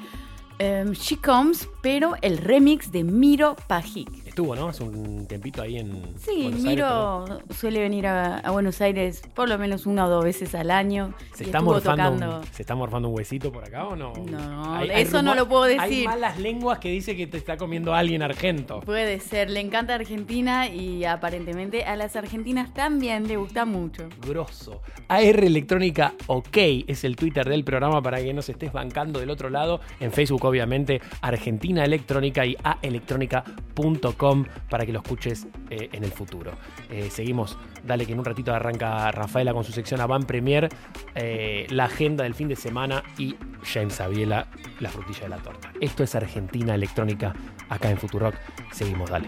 eh, 0.59 0.85
She 0.93 1.17
Comes, 1.17 1.67
pero 1.81 2.13
el 2.21 2.37
remix 2.37 2.91
de 2.91 3.03
Miro 3.03 3.55
Pajic. 3.67 4.24
Estuvo, 4.35 4.53
¿no? 4.53 4.67
Hace 4.67 4.83
un 4.83 5.25
tiempito 5.27 5.61
ahí 5.61 5.77
en. 5.77 5.93
Sí, 6.17 6.41
Buenos 6.43 6.55
Aires, 6.55 6.63
Miro 6.65 7.25
suele 7.57 7.79
venir 7.79 8.05
a, 8.05 8.39
a 8.39 8.51
Buenos 8.51 8.81
Aires 8.81 9.21
por 9.33 9.47
lo 9.47 9.57
menos 9.57 9.85
una 9.85 10.07
o 10.07 10.09
dos 10.09 10.25
veces 10.25 10.53
al 10.55 10.71
año. 10.71 11.13
¿Se 11.33 11.45
está, 11.45 11.61
morfando 11.61 12.03
tocando. 12.03 12.39
un, 12.39 12.45
¿Se 12.51 12.63
está 12.63 12.75
morfando 12.75 13.07
un 13.07 13.15
huesito 13.15 13.49
por 13.49 13.63
acá 13.63 13.85
o 13.85 13.95
no? 13.95 14.11
No, 14.29 14.81
eso 14.81 15.21
no 15.21 15.35
lo 15.35 15.47
puedo 15.47 15.63
Hay 15.63 15.77
decir. 15.77 16.05
malas 16.07 16.37
lenguas 16.37 16.79
que 16.79 16.89
dice 16.89 17.15
que 17.15 17.27
te 17.27 17.37
está 17.37 17.55
comiendo 17.55 17.93
alguien 17.93 18.21
argento. 18.21 18.81
Puede 18.81 19.21
ser, 19.21 19.49
le 19.49 19.61
encanta 19.61 19.95
Argentina 19.95 20.67
y 20.67 21.05
aparentemente 21.05 21.85
a 21.85 21.95
las 21.95 22.17
argentinas 22.17 22.73
también 22.73 23.29
le 23.29 23.37
gusta 23.37 23.63
mucho. 23.63 24.09
Grosso. 24.27 24.81
AR 25.07 25.45
Electrónica 25.45 26.13
OK 26.27 26.57
es 26.87 27.05
el 27.05 27.15
Twitter 27.15 27.47
del 27.47 27.63
programa 27.63 28.01
para 28.01 28.21
que 28.21 28.33
nos 28.33 28.49
estés 28.49 28.73
bancando 28.73 29.21
del 29.21 29.29
otro 29.29 29.49
lado. 29.49 29.79
En 30.01 30.11
Facebook, 30.11 30.43
obviamente, 30.43 30.99
Argentina 31.21 31.85
Electrónica 31.85 32.45
y 32.45 32.57
aelectrónica.com 32.61 34.24
para 34.69 34.85
que 34.85 34.91
lo 34.91 34.99
escuches 34.99 35.47
eh, 35.69 35.89
en 35.91 36.03
el 36.03 36.11
futuro. 36.11 36.51
Eh, 36.89 37.09
seguimos, 37.11 37.57
dale 37.83 38.05
que 38.05 38.13
en 38.13 38.19
un 38.19 38.25
ratito 38.25 38.53
arranca 38.53 39.11
Rafaela 39.11 39.53
con 39.53 39.63
su 39.63 39.71
sección 39.71 40.01
Avant 40.01 40.25
Premier, 40.25 40.69
eh, 41.13 41.67
la 41.69 41.85
agenda 41.85 42.23
del 42.23 42.33
fin 42.33 42.47
de 42.47 42.55
semana 42.55 43.03
y 43.17 43.35
James 43.63 43.99
Aviela, 44.01 44.47
la 44.79 44.89
frutilla 44.89 45.23
de 45.23 45.29
la 45.29 45.37
torta. 45.37 45.71
Esto 45.79 46.03
es 46.03 46.15
Argentina 46.15 46.73
Electrónica 46.73 47.33
acá 47.69 47.89
en 47.89 47.97
Futurock. 47.97 48.35
Seguimos, 48.71 49.09
dale. 49.09 49.27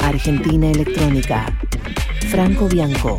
Argentina 0.00 0.70
Electrónica. 0.70 1.46
Franco 2.30 2.68
Bianco. 2.68 3.18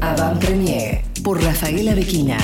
Avant 0.00 0.38
Premier 0.38 1.02
por 1.24 1.42
Rafaela 1.42 1.92
Bequina. 1.92 2.38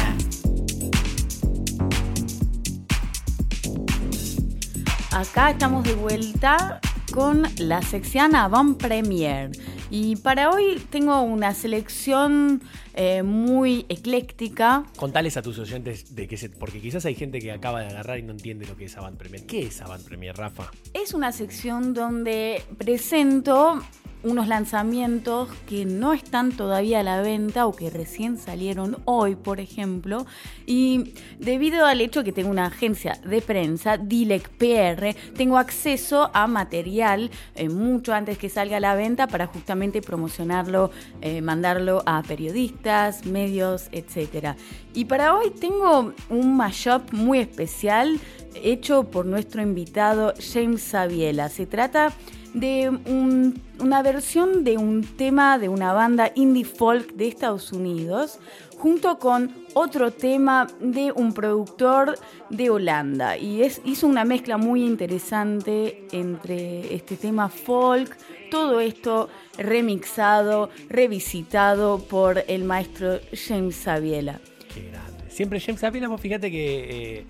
Acá 5.13 5.51
estamos 5.51 5.85
de 5.85 5.95
vuelta 5.95 6.81
con 7.13 7.45
la 7.59 7.81
sección 7.83 8.35
Avant 8.35 8.77
Premier. 8.77 9.53
Y 9.89 10.17
para 10.17 10.51
hoy 10.51 10.83
tengo 10.91 11.21
una 11.23 11.55
selección 11.55 12.61
eh, 12.95 13.23
muy 13.23 13.87
ecléctica. 13.89 14.83
Contales 14.97 15.37
a 15.37 15.43
tus 15.43 15.61
oyentes 15.61 16.17
de 16.17 16.27
qué 16.27 16.37
se. 16.37 16.49
Porque 16.51 16.81
quizás 16.81 17.05
hay 17.05 17.15
gente 17.15 17.39
que 17.39 17.53
acaba 17.53 17.83
de 17.83 17.87
agarrar 17.87 18.19
y 18.19 18.23
no 18.23 18.33
entiende 18.33 18.67
lo 18.67 18.77
que 18.77 18.87
es 18.87 18.97
Avant 18.97 19.17
Premier. 19.17 19.47
¿Qué 19.47 19.67
es 19.67 19.81
Avant 19.81 20.05
Premier, 20.05 20.37
Rafa? 20.37 20.73
Es 20.93 21.15
una 21.15 21.31
sección 21.31 21.95
donde 21.95 22.63
presento 22.79 23.81
unos 24.25 24.49
lanzamientos 24.49 25.49
que 25.69 25.85
no 25.85 26.13
están 26.13 26.53
todavía 26.53 27.01
a 27.01 27.03
la 27.03 27.21
venta 27.21 27.67
o 27.67 27.73
que 27.73 27.91
recién 27.91 28.39
salieron 28.39 28.99
hoy, 29.05 29.37
por 29.37 29.61
ejemplo. 29.61 30.27
Y 30.67 31.15
debido 31.39 31.87
al 31.87 32.01
hecho 32.01 32.25
que 32.25 32.33
tengo 32.33 32.51
una 32.51 32.67
agencia 32.67 33.19
de 33.25 33.41
prensa, 33.41 33.97
Dilec 33.99 34.49
PR, 34.51 35.15
tengo 35.37 35.59
acceso 35.59 36.31
a 36.35 36.47
material 36.47 37.31
eh, 37.55 37.69
mucho 37.69 38.15
antes 38.15 38.39
que 38.39 38.49
salga 38.49 38.79
a 38.79 38.81
la 38.81 38.95
venta 38.95 39.27
para 39.27 39.47
justamente 39.47 40.03
promocionarlo, 40.03 40.91
eh, 41.21 41.41
mandarlo 41.41 42.03
a 42.07 42.23
periodistas, 42.23 43.27
medios, 43.27 43.89
etc. 43.93 44.57
Y 44.95 45.05
para 45.05 45.35
hoy 45.37 45.51
tengo 45.51 46.13
un 46.31 46.57
mashup 46.57 47.13
muy 47.13 47.39
especial 47.39 48.19
hecho 48.55 49.05
por 49.05 49.27
nuestro 49.27 49.63
invitado 49.63 50.35
James 50.53 50.83
Sabiela. 50.83 51.49
Se 51.49 51.67
trata 51.67 52.13
de 52.55 52.89
una 53.81 54.03
versión 54.03 54.65
de 54.65 54.79
un 54.79 55.03
tema 55.03 55.59
de 55.59 55.69
una 55.69 55.93
banda 55.93 56.31
indie 56.35 56.65
folk 56.65 57.13
de 57.15 57.29
Estados 57.29 57.73
Unidos, 57.73 58.39
junto 58.79 59.19
con 59.19 59.53
otro 59.75 60.13
tema 60.13 60.69
de 60.81 61.13
un 61.13 61.35
productor 61.35 62.17
de 62.51 62.71
Holanda. 62.71 63.37
Y 63.37 63.63
es, 63.63 63.83
hizo 63.85 64.07
una 64.07 64.25
mezcla 64.25 64.57
muy 64.57 64.85
interesante 64.85 66.07
entre 66.13 66.95
este 66.95 67.17
tema 67.17 67.49
folk, 67.49 68.17
todo 68.51 68.81
esto 68.81 69.29
remixado, 69.59 70.71
revisitado 70.89 71.99
por 71.99 72.45
el 72.47 72.65
maestro 72.65 73.19
James 73.33 73.75
Sabiela. 73.75 74.41
Qué 74.73 74.91
grande. 74.91 75.25
Siempre 75.29 75.61
James 75.61 75.81
Sabiela, 75.81 76.17
fíjate 76.17 76.51
que... 76.51 77.19
Eh, 77.19 77.27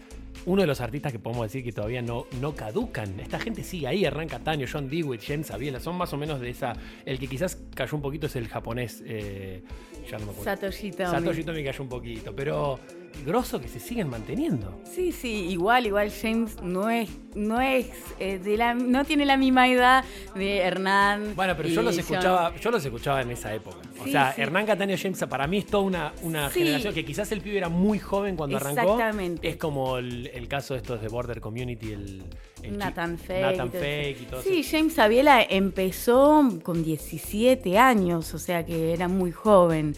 uno 0.47 0.63
de 0.63 0.67
los 0.67 0.81
artistas 0.81 1.13
que 1.13 1.19
podemos 1.19 1.47
decir 1.47 1.65
que 1.65 1.73
todavía 1.73 2.03
no, 2.03 2.27
no 2.41 2.55
caducan. 2.55 3.19
Esta 3.21 3.39
gente 3.39 3.63
sigue 3.63 3.87
ahí, 3.87 4.05
Hernán 4.05 4.29
Cataño, 4.29 4.67
John 4.71 4.89
Dewey, 4.89 5.19
James 5.19 5.51
Aviela, 5.51 5.81
son 5.81 5.97
más 5.97 6.13
o 6.13 6.17
menos 6.17 6.41
de 6.41 6.51
esa. 6.51 6.75
El 7.05 7.19
que 7.19 7.27
quizás 7.27 7.57
cayó 7.75 7.97
un 7.97 8.03
poquito 8.03 8.27
es 8.27 8.37
el 8.37 8.49
japonés. 8.49 9.03
Eh, 9.07 9.63
ya 10.11 10.19
no 10.19 10.27
me 10.27 10.33
acuerdo. 10.33 10.45
Satoshi 10.45 10.91
Tomi. 10.91 11.11
Satoshi 11.11 11.45
Tomi 11.45 11.65
cayó 11.65 11.83
un 11.83 11.89
poquito, 11.89 12.35
pero 12.35 12.79
grosso 13.25 13.61
que 13.61 13.69
se 13.69 13.81
siguen 13.81 14.09
manteniendo. 14.09 14.81
Sí, 14.85 15.13
sí, 15.13 15.47
igual, 15.49 15.87
igual 15.87 16.11
James 16.11 16.63
no 16.63 16.91
es, 16.91 17.11
no 17.35 17.61
es 17.61 17.87
eh, 18.19 18.39
de 18.39 18.57
la, 18.57 18.75
no 18.75 19.05
tiene 19.05 19.25
la 19.27 19.37
misma 19.37 19.69
edad 19.69 20.05
de 20.35 20.59
Hernán. 20.59 21.35
Bueno, 21.35 21.55
pero 21.57 21.69
yo 21.69 21.83
los 21.83 21.97
escuchaba, 21.97 22.55
yo 22.57 22.71
los 22.71 22.85
escuchaba 22.85 23.23
en 23.23 23.31
esa 23.31 23.55
época. 23.55 23.79
O 24.01 24.07
sea, 24.07 24.35
Hernán 24.37 24.67
Cataño 24.67 24.97
James 25.01 25.25
para 25.29 25.47
mí 25.47 25.59
es 25.59 25.67
toda 25.67 25.85
una, 25.85 26.13
una 26.23 26.51
generación 26.51 26.95
que 26.95 27.05
quizás 27.05 27.31
el 27.33 27.41
pibe 27.41 27.59
era 27.59 27.69
muy 27.69 27.99
joven 27.99 28.37
cuando 28.37 28.57
arrancó. 28.57 28.81
Exactamente. 28.81 29.49
Es 29.49 29.57
como 29.57 29.99
el, 29.99 30.47
caso 30.49 30.75
de 30.75 30.81
estos 30.81 31.01
de 31.01 31.09
Border 31.09 31.41
Community, 31.41 31.93
el, 31.93 32.25
Nathan 32.71 33.19
Fake. 33.19 33.43
Nathan 33.43 33.71
Fake 33.71 34.23
y 34.23 34.25
todo 34.25 34.43
Sí, 34.43 34.63
James 34.63 34.99
Aviela 34.99 35.43
empezó 35.43 36.49
con 36.63 36.83
17 36.83 37.79
años, 37.79 38.35
o 38.35 38.39
sea 38.39 38.65
que 38.65 38.93
era 38.93 39.09
muy 39.09 39.33
joven. 39.33 39.95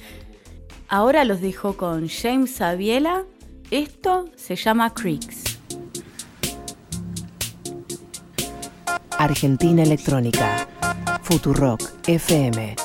Ahora 0.88 1.24
los 1.24 1.40
dejo 1.40 1.76
con 1.76 2.08
James 2.08 2.54
Sabiela. 2.54 3.24
Esto 3.70 4.26
se 4.36 4.54
llama 4.54 4.94
Creeks. 4.94 5.58
Argentina 9.18 9.82
Electrónica. 9.82 10.68
Futurock 11.22 11.82
FM. 12.06 12.76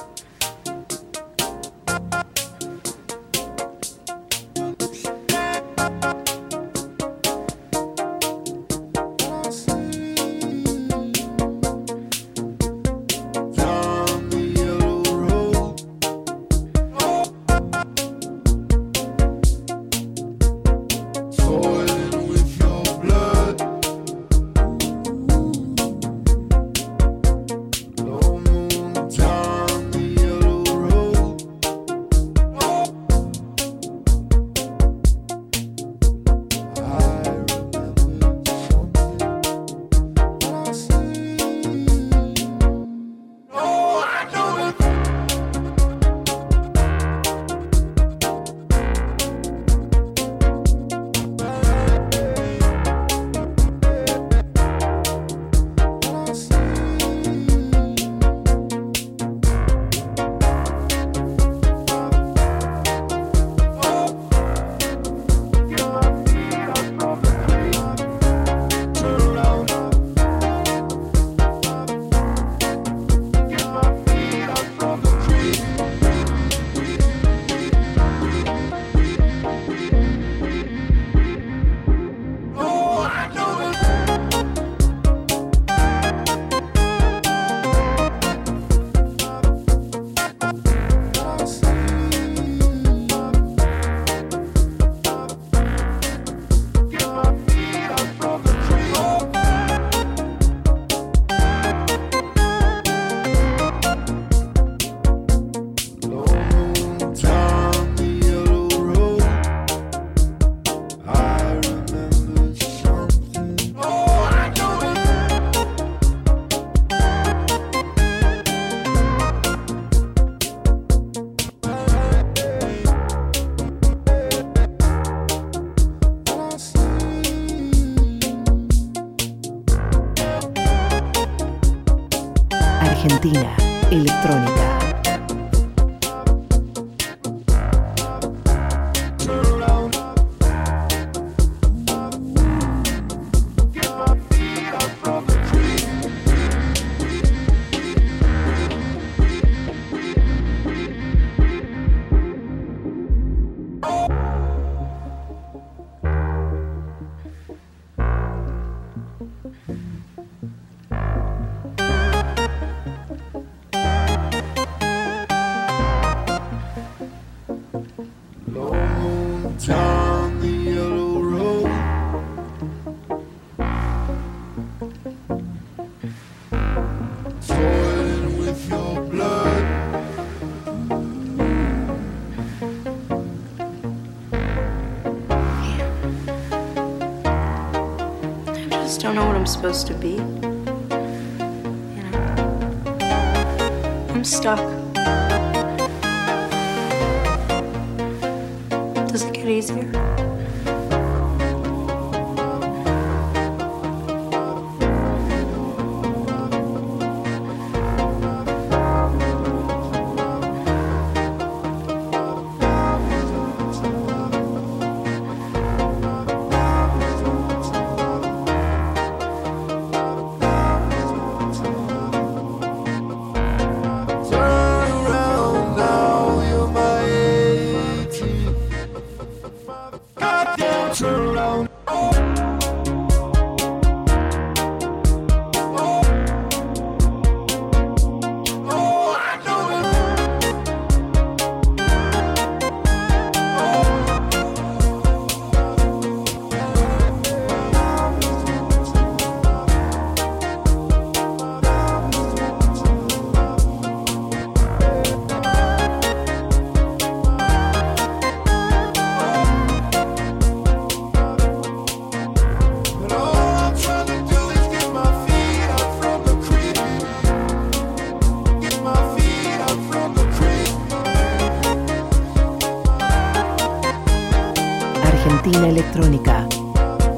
Supposed 189.61 189.85
to 189.85 189.93
be. 189.93 190.30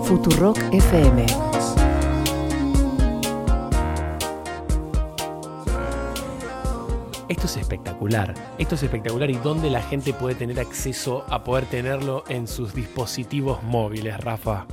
Futurock 0.04 0.58
FM. 0.72 1.26
Esto 7.30 7.46
es 7.46 7.58
espectacular. 7.58 8.34
Esto 8.58 8.76
es 8.76 8.84
espectacular 8.84 9.30
y 9.30 9.36
dónde 9.36 9.70
la 9.70 9.82
gente 9.82 10.14
puede 10.14 10.36
tener 10.36 10.60
acceso 10.60 11.26
a 11.30 11.44
poder 11.44 11.66
tenerlo 11.66 12.24
en 12.28 12.48
sus 12.48 12.74
dispositivos 12.74 13.64
móviles, 13.64 14.20
Rafa. 14.20 14.66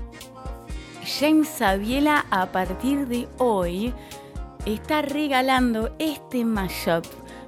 James 1.19 1.49
Sabiela 1.49 2.27
a 2.31 2.47
partir 2.53 3.07
de 3.07 3.29
hoy 3.39 3.95
está 4.67 5.03
regalando 5.03 5.95
este 5.99 6.45
mashup 6.45 7.07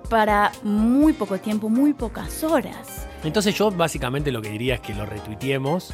para 0.08 0.52
muy 0.62 1.12
poco 1.12 1.38
tiempo, 1.38 1.68
muy 1.68 1.92
pocas 1.92 2.42
horas. 2.44 3.06
Entonces 3.24 3.54
yo 3.54 3.70
básicamente 3.70 4.32
lo 4.32 4.40
que 4.40 4.50
diría 4.50 4.76
es 4.76 4.80
que 4.80 4.94
lo 4.94 5.06
retuiteemos 5.06 5.92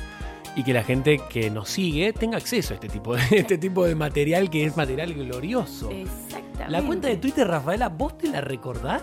y 0.59 0.65
que 0.65 0.73
la 0.73 0.83
gente 0.83 1.21
que 1.31 1.51
nos 1.51 1.69
sigue 1.69 2.13
tenga 2.13 2.37
acceso 2.37 2.75
a 2.75 2.75
este 2.75 2.89
tipo 2.89 3.15
de, 3.15 3.23
este 3.31 3.59
tipo 3.59 3.87
de 3.87 3.95
material 3.95 4.51
que 4.51 4.65
es 4.65 4.77
material 4.77 5.15
glorioso. 5.15 5.89
Exactamente. 5.89 6.69
La 6.69 6.83
cuenta 6.83 7.07
de 7.07 7.17
Twitter, 7.17 7.47
Rafaela, 7.47 7.89
¿vos 7.89 8.19
te 8.19 8.27
la 8.27 8.41
recordás? 8.41 9.01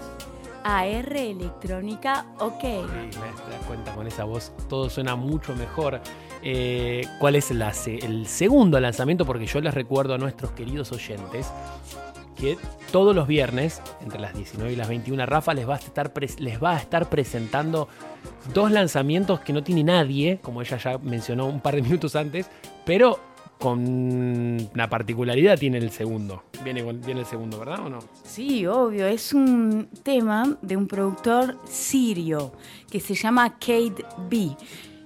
AR 0.65 1.15
Electrónica, 1.15 2.25
ok. 2.39 2.59
Sí, 2.59 3.09
te 3.11 3.19
das 3.19 3.65
cuenta 3.67 3.95
con 3.95 4.05
esa 4.05 4.25
voz, 4.25 4.51
todo 4.67 4.89
suena 4.89 5.15
mucho 5.15 5.55
mejor. 5.55 6.01
Eh, 6.43 7.07
¿Cuál 7.19 7.37
es 7.37 7.49
la 7.51 7.71
el 7.85 8.27
segundo 8.27 8.77
lanzamiento? 8.77 9.25
Porque 9.25 9.45
yo 9.45 9.61
les 9.61 9.73
recuerdo 9.73 10.15
a 10.15 10.17
nuestros 10.17 10.51
queridos 10.51 10.91
oyentes 10.91 11.49
que 12.35 12.57
todos 12.91 13.15
los 13.15 13.27
viernes, 13.27 13.81
entre 14.01 14.19
las 14.19 14.33
19 14.33 14.73
y 14.73 14.75
las 14.75 14.87
21, 14.87 15.25
Rafa 15.25 15.53
les 15.53 15.67
va 15.67 15.75
a 15.75 15.77
estar, 15.77 16.11
les 16.39 16.61
va 16.61 16.75
a 16.75 16.79
estar 16.79 17.09
presentando 17.09 17.87
dos 18.53 18.71
lanzamientos 18.71 19.39
que 19.39 19.53
no 19.53 19.63
tiene 19.63 19.83
nadie, 19.83 20.39
como 20.41 20.61
ella 20.61 20.77
ya 20.77 20.97
mencionó 20.97 21.47
un 21.47 21.61
par 21.61 21.75
de 21.75 21.81
minutos 21.83 22.15
antes, 22.15 22.49
pero 22.85 23.19
con 23.59 23.79
una 24.73 24.89
particularidad 24.89 25.57
tiene 25.57 25.77
el 25.77 25.91
segundo. 25.91 26.43
Viene, 26.63 26.83
viene 26.83 27.21
el 27.21 27.25
segundo, 27.25 27.59
¿verdad 27.59 27.85
o 27.85 27.89
no? 27.89 27.99
Sí, 28.23 28.65
obvio, 28.65 29.07
es 29.07 29.33
un 29.33 29.89
tema 30.03 30.57
de 30.61 30.75
un 30.75 30.87
productor 30.87 31.57
sirio 31.65 32.51
que 32.89 32.99
se 32.99 33.15
llama 33.15 33.51
Kate 33.53 34.05
B. 34.29 34.55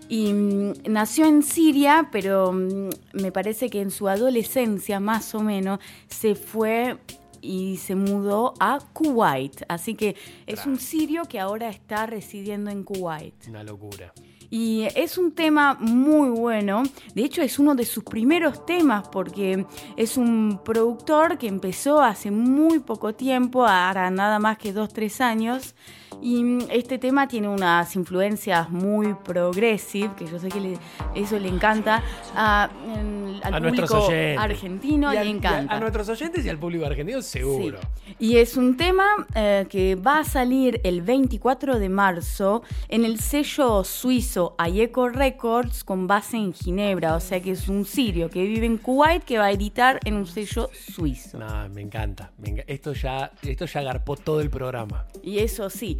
Y 0.10 0.34
mm, 0.34 0.74
nació 0.90 1.26
en 1.28 1.44
Siria, 1.44 2.10
pero 2.12 2.52
mm, 2.52 2.90
me 3.14 3.32
parece 3.32 3.70
que 3.70 3.80
en 3.80 3.92
su 3.92 4.10
adolescencia, 4.10 5.00
más 5.00 5.34
o 5.36 5.42
menos, 5.42 5.80
se 6.08 6.36
fue 6.36 6.98
y 7.42 7.78
se 7.78 7.96
mudó 7.96 8.56
a 8.60 8.80
Kuwait. 8.92 9.64
Así 9.70 9.94
que 9.94 10.16
es 10.48 10.66
un 10.66 10.78
sirio 10.78 11.24
que 11.26 11.40
ahora 11.40 11.70
está 11.70 12.08
residiendo 12.08 12.72
en 12.72 12.84
Kuwait. 12.84 13.48
Una 13.48 13.64
locura. 13.64 14.12
Y 14.50 14.88
es 14.96 15.20
un 15.20 15.32
tema 15.34 15.76
muy 15.80 16.30
bueno. 16.30 16.82
De 17.14 17.24
hecho, 17.24 17.44
es 17.44 17.60
uno 17.60 17.76
de 17.76 17.86
sus 17.86 18.04
primeros 18.04 18.66
temas 18.66 19.08
porque 19.10 19.66
es 19.96 20.18
un 20.18 20.62
productor 20.66 21.38
que 21.38 21.48
empezó 21.48 22.02
hace 22.02 22.32
muy 22.32 22.80
poco 22.80 23.14
tiempo, 23.14 23.68
ahora 23.68 24.10
nada 24.10 24.40
más 24.40 24.58
que 24.58 24.74
dos, 24.74 24.92
tres 24.92 25.22
años. 25.22 25.76
Y 26.22 26.44
mm, 26.44 26.60
este 26.72 26.98
tema 26.98 27.28
tiene 27.28 27.48
unas 27.48 27.96
influencias 27.96 28.70
muy 28.70 29.14
progressive, 29.14 30.12
que 30.18 30.26
yo 30.28 30.40
sé 30.40 30.50
que 30.50 30.60
le- 30.60 30.78
eso 31.16 31.40
le 31.40 31.48
encanta 31.48 32.04
a, 32.36 32.70
en- 32.96 33.40
al 33.44 33.54
a 33.54 33.60
público 33.60 34.08
argentino, 34.38 35.12
le 35.12 35.18
a- 35.20 35.24
encanta. 35.24 35.76
A, 35.76 35.80
nuestros 35.80 36.10
oyentes 36.10 36.46
y 36.46 36.50
al 36.50 36.58
público 36.58 36.86
argentino, 36.86 37.22
seguro. 37.22 37.80
Sí. 38.06 38.16
Y 38.20 38.38
es 38.38 38.58
un 38.58 38.76
tema 38.76 39.06
eh, 39.36 39.66
que 39.70 39.96
va 39.96 40.20
a 40.20 40.24
salir 40.24 40.82
el 40.84 41.02
24 41.02 41.80
de 41.80 41.90
marzo 41.90 42.64
en 42.88 43.06
el 43.06 43.20
sello 43.20 43.84
suizo 43.84 44.56
Ayeco 44.58 45.10
Records 45.10 45.84
con 45.84 46.08
base 46.08 46.38
en 46.38 46.54
Ginebra. 46.54 47.16
O 47.16 47.20
sea 47.20 47.40
que 47.42 47.52
es 47.52 47.68
un 47.70 47.86
sirio 47.86 48.30
que 48.30 48.44
vive 48.44 48.66
en 48.66 48.78
Kuwait 48.78 49.24
que 49.24 49.38
va 49.38 49.46
a 49.46 49.52
editar 49.52 50.00
en 50.06 50.16
un 50.16 50.26
sello 50.26 50.70
suizo. 50.74 51.38
No, 51.38 51.70
me 51.70 51.82
encanta. 51.82 52.32
me 52.40 52.64
Esto, 52.68 52.94
ya, 52.94 53.32
esto 53.44 53.66
ya 53.66 53.80
agarpó 53.82 54.16
todo 54.18 54.42
el 54.42 54.50
programa. 54.50 55.06
Y 55.24 55.40
eso 55.40 55.70
sí, 55.70 55.99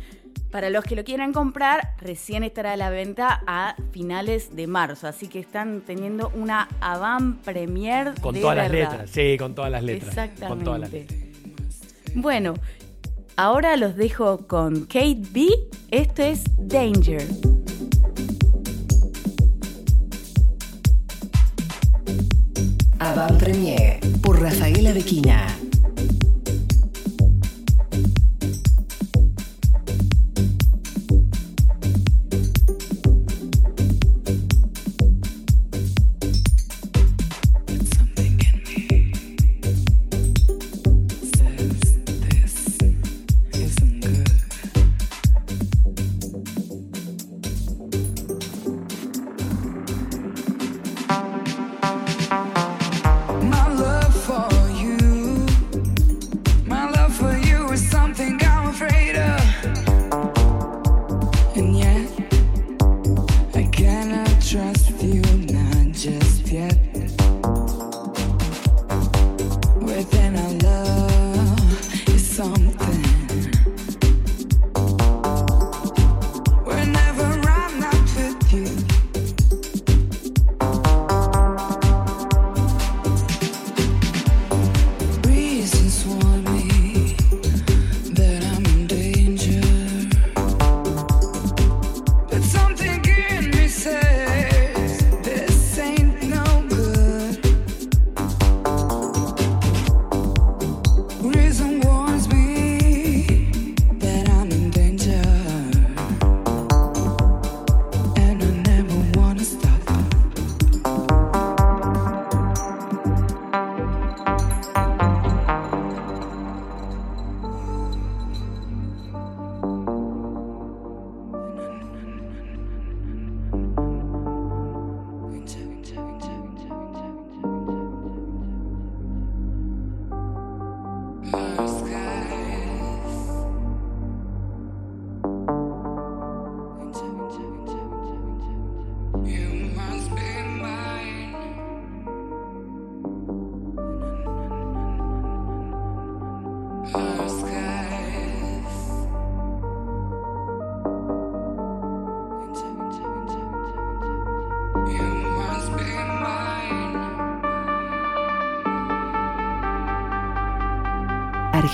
para 0.52 0.70
los 0.70 0.84
que 0.84 0.96
lo 0.96 1.04
quieran 1.04 1.32
comprar, 1.32 1.94
recién 2.00 2.44
estará 2.44 2.74
a 2.74 2.78
la 2.78 2.90
venta 2.90 3.44
a 3.46 3.76
finales 3.92 4.56
de 4.56 4.66
marzo. 4.68 5.08
Así 5.08 5.28
que 5.28 5.40
están 5.40 5.82
teniendo 5.82 6.32
una 6.34 6.68
avant 6.82 7.40
premiere 7.44 8.14
Con 8.22 8.34
de 8.34 8.42
todas 8.42 8.58
las 8.58 8.72
letras. 8.72 9.10
Sí, 9.12 9.38
con 9.38 9.54
todas 9.54 9.72
las 9.72 9.84
letras. 9.84 10.10
Exactamente. 10.10 10.48
Con 10.48 10.64
todas 10.64 10.80
las 10.80 10.92
letras. 10.92 11.20
Bueno, 12.16 12.56
ahora 13.36 13.78
los 13.78 13.96
dejo 13.96 14.48
con 14.48 14.86
Kate 14.86 15.22
B. 15.32 15.48
Esto 15.92 16.24
es 16.24 16.44
Danger. 16.58 17.24
Avant 22.98 23.40
Premier 23.40 24.00
por 24.22 24.42
Rafaela 24.42 24.94
Bequina. 24.94 25.48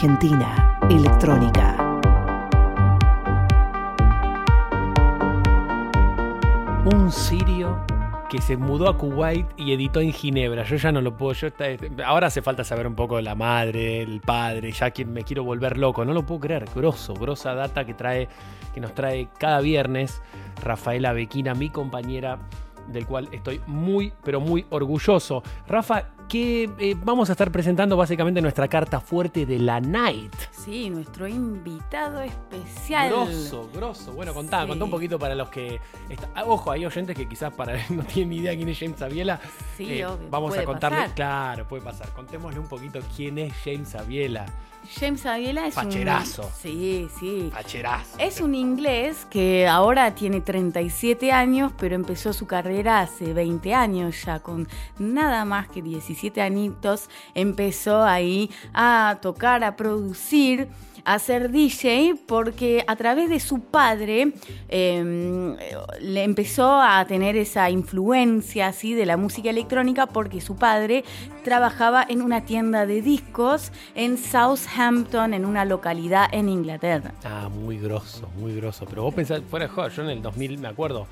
Argentina 0.10 0.78
Electrónica. 0.88 1.76
Un 6.86 7.12
sirio 7.12 7.84
que 8.30 8.40
se 8.40 8.56
mudó 8.56 8.88
a 8.88 8.96
Kuwait 9.00 9.48
y 9.58 9.74
editó 9.74 10.02
en 10.02 10.14
Ginebra. 10.14 10.64
Yo 10.64 10.76
ya 10.76 10.92
no 10.92 11.02
lo 11.02 11.18
puedo. 11.18 11.34
Yo 11.34 11.48
está- 11.48 11.66
ahora 12.06 12.28
hace 12.28 12.44
falta 12.44 12.64
saber 12.64 12.86
un 12.86 12.94
poco 12.94 13.16
de 13.16 13.24
la 13.24 13.34
madre, 13.34 14.04
el 14.04 14.22
padre. 14.22 14.72
Ya 14.74 14.92
que 14.92 15.06
me 15.06 15.24
quiero 15.24 15.44
volver 15.44 15.76
loco. 15.80 16.06
No 16.06 16.14
lo 16.14 16.24
puedo 16.24 16.40
creer. 16.42 16.66
Grosso, 16.76 17.16
grosa 17.16 17.56
data 17.56 17.84
que 17.84 17.96
trae, 17.96 18.30
que 18.76 18.80
nos 18.82 18.94
trae 18.94 19.30
cada 19.40 19.60
viernes 19.60 20.22
Rafaela 20.64 21.14
Bequina, 21.14 21.56
mi 21.56 21.70
compañera, 21.72 22.38
del 22.90 23.08
cual 23.08 23.28
estoy 23.32 23.60
muy, 23.66 24.14
pero 24.24 24.40
muy 24.40 24.68
orgulloso. 24.70 25.42
Rafa, 25.68 26.10
que 26.28 26.70
eh, 26.80 26.96
vamos 27.04 27.30
a 27.30 27.34
estar 27.34 27.52
presentando 27.52 27.96
básicamente 27.98 28.42
nuestra 28.42 28.68
carta 28.68 29.00
fuerte 29.00 29.46
de 29.46 29.60
la 29.60 29.80
night. 29.80 30.34
Sí, 30.52 30.90
nuestro 30.90 31.28
invitado 31.28 32.22
especial. 32.22 33.10
Grosso, 33.10 33.70
grosso. 33.74 34.14
Bueno, 34.14 34.34
contá, 34.34 34.64
Sí. 34.64 34.68
contá 34.70 34.86
un 34.86 34.92
poquito 34.92 35.20
para 35.20 35.36
los 35.36 35.50
que. 35.50 35.80
está- 36.10 36.30
ah, 36.36 36.44
Ojo, 36.46 36.72
hay 36.72 36.86
oyentes 36.86 37.16
que 37.16 37.28
quizás 37.28 37.54
para 37.54 37.74
no 37.90 38.04
tienen 38.04 38.30
ni 38.30 38.38
idea 38.38 38.56
quién 38.56 38.70
es 38.70 38.80
James 38.80 39.02
Aviela. 39.02 39.40
Sí, 39.78 40.00
Eh, 40.00 40.06
obvio, 40.06 40.30
Vamos 40.30 40.50
puede 40.52 40.64
a 40.64 40.66
contarle. 40.66 40.98
pasar. 40.98 41.16
Claro, 41.16 41.68
puede 41.68 41.84
pasar. 41.84 42.10
Contémosle 42.14 42.60
un 42.60 42.68
poquito 42.68 43.00
quién 43.16 43.38
es 43.38 43.54
James 43.64 43.94
Aviela. 43.96 44.46
James 45.00 45.26
Aviela 45.26 45.66
es 45.66 45.76
un... 45.78 45.92
Sí, 46.62 47.08
sí. 47.20 47.50
Facherazo. 47.52 48.20
Es 48.20 48.40
un 48.40 48.54
inglés 48.54 49.26
que 49.32 49.66
ahora 49.68 50.14
tiene 50.14 50.42
37 50.42 51.32
años, 51.32 51.72
pero 51.76 51.96
empezó 51.96 52.34
su 52.34 52.46
carrera 52.46 53.00
hace 53.00 53.34
20 53.34 53.74
años 53.74 54.24
ya, 54.24 54.42
con 54.42 54.68
nada 55.00 55.44
más 55.44 55.68
que 55.70 55.82
17 55.82 56.15
añitos, 56.42 57.10
empezó 57.34 58.04
ahí 58.04 58.50
a 58.74 59.20
tocar, 59.22 59.64
a 59.64 59.76
producir, 59.76 60.68
a 61.06 61.20
ser 61.20 61.52
DJ, 61.52 62.16
porque 62.26 62.84
a 62.88 62.96
través 62.96 63.30
de 63.30 63.40
su 63.40 63.60
padre 63.60 64.34
eh, 64.70 65.56
le 66.02 66.24
empezó 66.24 66.82
a 66.82 67.06
tener 67.06 67.38
esa 67.38 67.70
influencia 67.70 68.68
así 68.68 68.96
de 68.96 69.06
la 69.06 69.16
música 69.16 69.52
electrónica, 69.52 70.08
porque 70.08 70.42
su 70.42 70.56
padre 70.56 71.04
trabajaba 71.44 72.04
en 72.10 72.24
una 72.24 72.46
tienda 72.46 72.88
de 72.88 73.04
discos 73.04 73.72
en 73.94 74.18
Southampton, 74.18 75.36
en 75.36 75.46
una 75.46 75.64
localidad 75.64 76.28
en 76.32 76.50
Inglaterra. 76.50 77.14
Ah, 77.24 77.50
muy 77.50 77.78
grosso, 77.78 78.28
muy 78.40 78.56
grosso. 78.56 78.86
Pero 78.90 79.04
vos 79.04 79.14
pensás, 79.14 79.42
fuera 79.48 79.68
de 79.68 79.72
joda, 79.72 79.90
yo 79.90 80.04
en 80.04 80.10
el 80.10 80.22
2000, 80.24 80.58
me 80.58 80.68
acuerdo, 80.68 81.06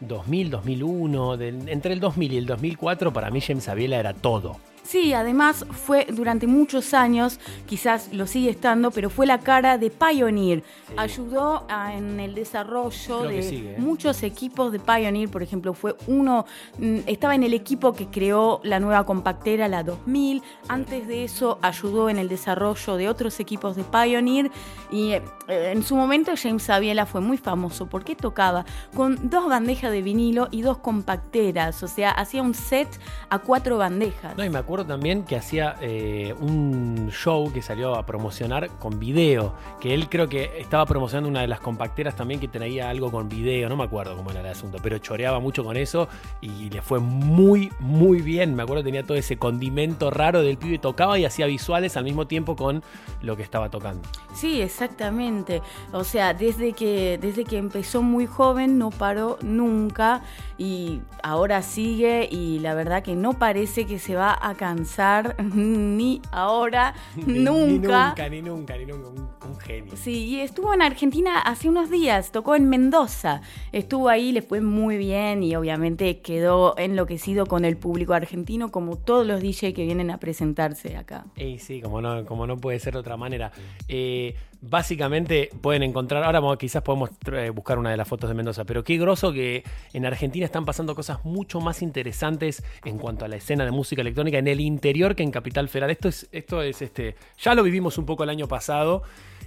2000, 0.00 0.50
2001, 0.50 1.36
del- 1.36 1.68
entre 1.68 1.92
el 1.92 2.00
2000 2.00 2.32
y 2.32 2.38
el 2.38 2.46
2004, 2.46 3.12
para 3.12 3.30
mí 3.30 3.40
James 3.40 3.68
Aviela 3.68 3.98
era 3.98 4.12
todo. 4.14 4.56
Sí, 4.90 5.12
además 5.12 5.64
fue 5.70 6.04
durante 6.10 6.48
muchos 6.48 6.94
años, 6.94 7.38
quizás 7.66 8.12
lo 8.12 8.26
sigue 8.26 8.50
estando, 8.50 8.90
pero 8.90 9.08
fue 9.08 9.24
la 9.24 9.38
cara 9.38 9.78
de 9.78 9.88
Pioneer. 9.88 10.64
Ayudó 10.96 11.64
a- 11.68 11.94
en 11.94 12.18
el 12.18 12.34
desarrollo 12.34 12.90
Creo 13.20 13.30
de 13.30 13.42
sigue, 13.44 13.70
¿eh? 13.74 13.76
muchos 13.78 14.24
equipos 14.24 14.72
de 14.72 14.80
Pioneer, 14.80 15.28
por 15.28 15.44
ejemplo, 15.44 15.74
fue 15.74 15.94
uno, 16.08 16.44
mm, 16.78 16.98
estaba 17.06 17.36
en 17.36 17.44
el 17.44 17.54
equipo 17.54 17.92
que 17.92 18.08
creó 18.08 18.60
la 18.64 18.80
nueva 18.80 19.06
compactera, 19.06 19.68
la 19.68 19.84
2000. 19.84 20.42
Antes 20.66 21.06
de 21.06 21.22
eso 21.22 21.60
ayudó 21.62 22.10
en 22.10 22.18
el 22.18 22.28
desarrollo 22.28 22.96
de 22.96 23.08
otros 23.08 23.38
equipos 23.38 23.76
de 23.76 23.84
Pioneer 23.84 24.50
y 24.90 25.12
eh, 25.12 25.22
en 25.46 25.84
su 25.84 25.94
momento 25.94 26.32
James 26.36 26.68
Aviela 26.68 27.06
fue 27.06 27.20
muy 27.20 27.36
famoso 27.38 27.86
porque 27.86 28.16
tocaba 28.16 28.64
con 28.96 29.30
dos 29.30 29.48
bandejas 29.48 29.92
de 29.92 30.02
vinilo 30.02 30.48
y 30.50 30.62
dos 30.62 30.78
compacteras, 30.78 31.80
o 31.84 31.86
sea, 31.86 32.10
hacía 32.10 32.42
un 32.42 32.54
set 32.54 32.88
a 33.28 33.38
cuatro 33.38 33.78
bandejas. 33.78 34.36
No, 34.36 34.44
y 34.44 34.50
me 34.50 34.58
acuerdo 34.58 34.79
también 34.86 35.24
que 35.24 35.36
hacía 35.36 35.76
eh, 35.80 36.34
un 36.40 37.10
show 37.10 37.52
que 37.52 37.62
salió 37.62 37.94
a 37.94 38.06
promocionar 38.06 38.68
con 38.78 38.98
video. 38.98 39.54
Que 39.80 39.94
él 39.94 40.08
creo 40.08 40.28
que 40.28 40.58
estaba 40.58 40.86
promocionando 40.86 41.28
una 41.28 41.40
de 41.40 41.48
las 41.48 41.60
compacteras 41.60 42.16
también 42.16 42.40
que 42.40 42.48
traía 42.48 42.90
algo 42.90 43.10
con 43.10 43.28
video. 43.28 43.68
No 43.68 43.76
me 43.76 43.84
acuerdo 43.84 44.16
cómo 44.16 44.30
era 44.30 44.40
el 44.40 44.46
asunto, 44.46 44.78
pero 44.82 44.98
choreaba 44.98 45.40
mucho 45.40 45.64
con 45.64 45.76
eso 45.76 46.08
y 46.40 46.70
le 46.70 46.82
fue 46.82 46.98
muy, 46.98 47.72
muy 47.78 48.20
bien. 48.20 48.54
Me 48.54 48.62
acuerdo 48.62 48.82
que 48.82 48.88
tenía 48.88 49.04
todo 49.04 49.16
ese 49.16 49.36
condimento 49.36 50.10
raro 50.10 50.42
del 50.42 50.58
pibe. 50.58 50.78
Tocaba 50.78 51.18
y 51.18 51.24
hacía 51.24 51.46
visuales 51.46 51.96
al 51.96 52.04
mismo 52.04 52.26
tiempo 52.26 52.56
con 52.56 52.82
lo 53.22 53.36
que 53.36 53.42
estaba 53.42 53.70
tocando. 53.70 54.02
Sí, 54.34 54.60
exactamente. 54.60 55.62
O 55.92 56.04
sea, 56.04 56.34
desde 56.34 56.72
que, 56.72 57.18
desde 57.20 57.44
que 57.44 57.58
empezó 57.58 58.02
muy 58.02 58.26
joven 58.26 58.78
no 58.78 58.90
paró 58.90 59.38
nunca 59.42 60.22
y 60.58 61.00
ahora 61.22 61.62
sigue 61.62 62.28
y 62.30 62.58
la 62.60 62.74
verdad 62.74 63.02
que 63.02 63.16
no 63.16 63.34
parece 63.34 63.86
que 63.86 63.98
se 63.98 64.14
va 64.14 64.38
a 64.40 64.54
cansar 64.64 65.36
ni 65.54 66.20
ahora, 66.32 66.92
Ni- 67.16 67.38
nunca. 67.38 68.14
Ni 68.28 68.42
nunca, 68.42 68.76
ni 68.76 68.76
nunca, 68.76 68.76
ni 68.76 68.84
nunca. 68.84 69.08
Un, 69.08 69.50
un 69.52 69.58
genio. 69.58 69.96
Sí, 69.96 70.26
y 70.26 70.40
estuvo 70.40 70.74
en 70.74 70.82
Argentina 70.82 71.38
hace 71.40 71.70
unos 71.70 71.88
días, 71.90 72.30
tocó 72.30 72.54
en 72.56 72.68
Mendoza. 72.68 73.40
Estuvo 73.72 74.10
ahí, 74.10 74.32
le 74.32 74.42
fue 74.42 74.60
muy 74.60 74.98
bien 74.98 75.42
y 75.42 75.56
obviamente 75.56 76.20
quedó 76.20 76.74
enloquecido 76.76 77.46
con 77.46 77.64
el 77.64 77.78
público 77.78 78.12
argentino 78.12 78.70
como 78.70 78.96
todos 78.96 79.26
los 79.26 79.40
DJ 79.40 79.72
que 79.72 79.84
vienen 79.86 80.10
a 80.10 80.18
presentarse 80.18 80.94
acá. 80.98 81.24
Y 81.36 81.58
sí, 81.58 81.80
como 81.80 82.02
no, 82.02 82.26
como 82.26 82.46
no 82.46 82.58
puede 82.58 82.78
ser 82.80 82.92
de 82.92 82.98
otra 83.00 83.16
manera. 83.16 83.50
Eh, 83.88 84.34
básicamente 84.62 85.50
pueden 85.60 85.82
encontrar, 85.82 86.22
ahora 86.24 86.56
quizás 86.58 86.82
podemos 86.82 87.10
eh, 87.32 87.50
buscar 87.50 87.78
una 87.78 87.90
de 87.90 87.96
las 87.96 88.06
fotos 88.06 88.28
de 88.28 88.34
Mendoza, 88.34 88.64
pero 88.64 88.84
qué 88.84 88.98
groso 88.98 89.32
que 89.32 89.64
en 89.92 90.04
Argentina 90.06 90.44
están 90.44 90.64
pasando 90.64 90.94
cosas 90.94 91.24
mucho 91.24 91.60
más 91.60 91.82
interesantes 91.82 92.62
en 92.84 92.98
cuanto 92.98 93.24
a 93.24 93.28
la 93.28 93.36
escena 93.36 93.64
de 93.64 93.70
música 93.70 94.02
electrónica 94.02 94.38
en 94.38 94.48
el 94.48 94.60
interior 94.60 95.14
que 95.14 95.22
en 95.22 95.30
Capital 95.30 95.68
Federal. 95.68 95.90
Esto 95.90 96.08
es, 96.08 96.28
esto 96.32 96.62
es 96.62 96.82
este, 96.82 97.16
ya 97.38 97.54
lo 97.54 97.62
vivimos 97.62 97.96
un 97.98 98.06
poco 98.06 98.24
el 98.24 98.30
año 98.30 98.48
pasado. 98.48 99.02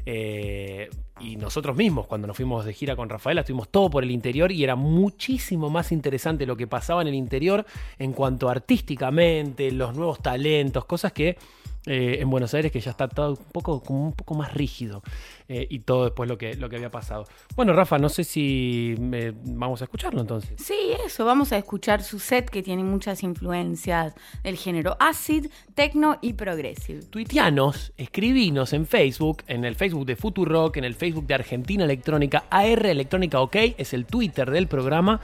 eh, 0.05 0.89
y 1.19 1.37
nosotros 1.37 1.75
mismos, 1.77 2.07
cuando 2.07 2.27
nos 2.27 2.35
fuimos 2.35 2.65
de 2.65 2.73
gira 2.73 2.95
con 2.95 3.07
Rafaela, 3.07 3.41
estuvimos 3.41 3.69
todo 3.69 3.89
por 3.89 4.03
el 4.03 4.11
interior 4.11 4.51
y 4.51 4.63
era 4.63 4.75
muchísimo 4.75 5.69
más 5.69 5.91
interesante 5.91 6.45
lo 6.45 6.57
que 6.57 6.67
pasaba 6.67 7.01
en 7.01 7.07
el 7.07 7.13
interior 7.13 7.65
en 7.99 8.13
cuanto 8.13 8.49
artísticamente, 8.49 9.71
los 9.71 9.95
nuevos 9.95 10.21
talentos, 10.21 10.85
cosas 10.85 11.13
que 11.13 11.37
eh, 11.85 12.19
en 12.21 12.29
Buenos 12.29 12.53
Aires 12.53 12.71
que 12.71 12.79
ya 12.79 12.91
está 12.91 13.09
todo 13.09 13.31
un 13.31 13.45
poco, 13.51 13.83
como 13.83 14.05
un 14.05 14.13
poco 14.13 14.35
más 14.35 14.53
rígido 14.53 15.03
eh, 15.49 15.67
y 15.69 15.79
todo 15.79 16.05
después 16.05 16.29
lo 16.29 16.37
que, 16.37 16.55
lo 16.55 16.69
que 16.69 16.77
había 16.77 16.89
pasado. 16.89 17.25
Bueno, 17.57 17.73
Rafa, 17.73 17.97
no 17.97 18.07
sé 18.07 18.23
si 18.23 18.95
eh, 19.11 19.33
vamos 19.43 19.81
a 19.81 19.83
escucharlo 19.85 20.21
entonces. 20.21 20.53
Sí, 20.63 20.93
eso, 21.05 21.25
vamos 21.25 21.51
a 21.51 21.57
escuchar 21.57 22.01
su 22.01 22.19
set 22.19 22.49
que 22.49 22.63
tiene 22.63 22.85
muchas 22.85 23.21
influencias 23.23 24.13
del 24.43 24.55
género 24.55 24.95
acid, 24.97 25.47
techno 25.75 26.19
y 26.21 26.33
progressive. 26.33 27.03
Tuiteanos, 27.03 27.91
escribinos 27.97 28.71
en 28.71 28.85
Facebook, 28.85 29.43
en 29.47 29.65
el 29.65 29.75
Facebook 29.75 30.05
de 30.05 30.15
Futurock, 30.15 30.77
en 30.77 30.85
el 30.85 30.95
Facebook 30.95 31.27
de 31.27 31.33
Argentina 31.33 31.83
Electrónica, 31.83 32.45
AR 32.49 32.85
Electrónica 32.85 33.41
OK, 33.41 33.57
es 33.77 33.93
el 33.93 34.05
Twitter 34.05 34.49
del 34.49 34.67
programa. 34.67 35.19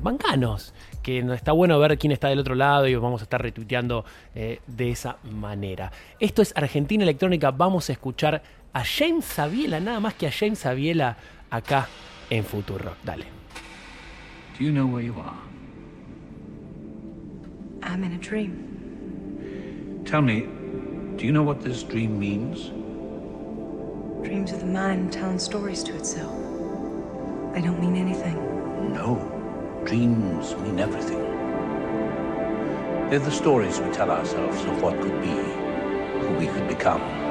Bancanos, 0.00 0.74
que 1.04 1.22
no 1.22 1.34
está 1.34 1.52
bueno 1.52 1.78
ver 1.78 1.98
quién 1.98 2.12
está 2.12 2.28
del 2.28 2.38
otro 2.38 2.54
lado 2.54 2.88
y 2.88 2.94
vamos 2.94 3.20
a 3.20 3.24
estar 3.24 3.40
retuiteando 3.40 4.06
eh, 4.34 4.60
de 4.66 4.90
esa 4.90 5.18
manera. 5.22 5.92
Esto 6.18 6.40
es 6.40 6.52
Argentina 6.56 7.04
Electrónica, 7.04 7.50
vamos 7.50 7.90
a 7.90 7.92
escuchar 7.92 8.42
a 8.72 8.82
James 8.82 9.26
Sabiela, 9.26 9.80
nada 9.80 10.00
más 10.00 10.14
que 10.14 10.26
a 10.26 10.32
James 10.32 10.60
Sabiela 10.60 11.18
acá 11.50 11.88
en 12.30 12.42
Futurock. 12.42 12.96
Dale. 13.04 13.26
Do 14.58 14.64
you 14.64 14.72
know 14.72 14.86
where 14.86 15.04
you 15.04 15.14
are? 15.20 15.36
I'm 17.82 18.02
in 18.02 18.14
a 18.14 18.18
dream. 18.18 20.02
Tell 20.06 20.22
me, 20.22 20.46
do 21.18 21.26
you 21.26 21.32
know 21.32 21.44
what 21.44 21.60
this 21.62 21.82
dream 21.82 22.18
means? 22.18 22.70
Dreams 24.26 24.52
of 24.52 24.60
the 24.60 24.66
mind 24.66 25.12
telling 25.12 25.38
stories 25.38 25.84
to 25.84 25.94
itself. 25.94 26.32
They 27.52 27.60
don't 27.60 27.78
mean 27.78 27.96
anything. 27.96 28.38
No. 28.94 29.33
Dreams 29.84 30.56
mean 30.56 30.80
everything. 30.80 31.20
They're 33.10 33.18
the 33.18 33.30
stories 33.30 33.80
we 33.80 33.92
tell 33.92 34.10
ourselves 34.10 34.64
of 34.64 34.80
what 34.80 34.98
could 35.02 35.20
be, 35.20 35.28
who 35.28 36.36
we 36.38 36.46
could 36.46 36.66
become. 36.68 37.23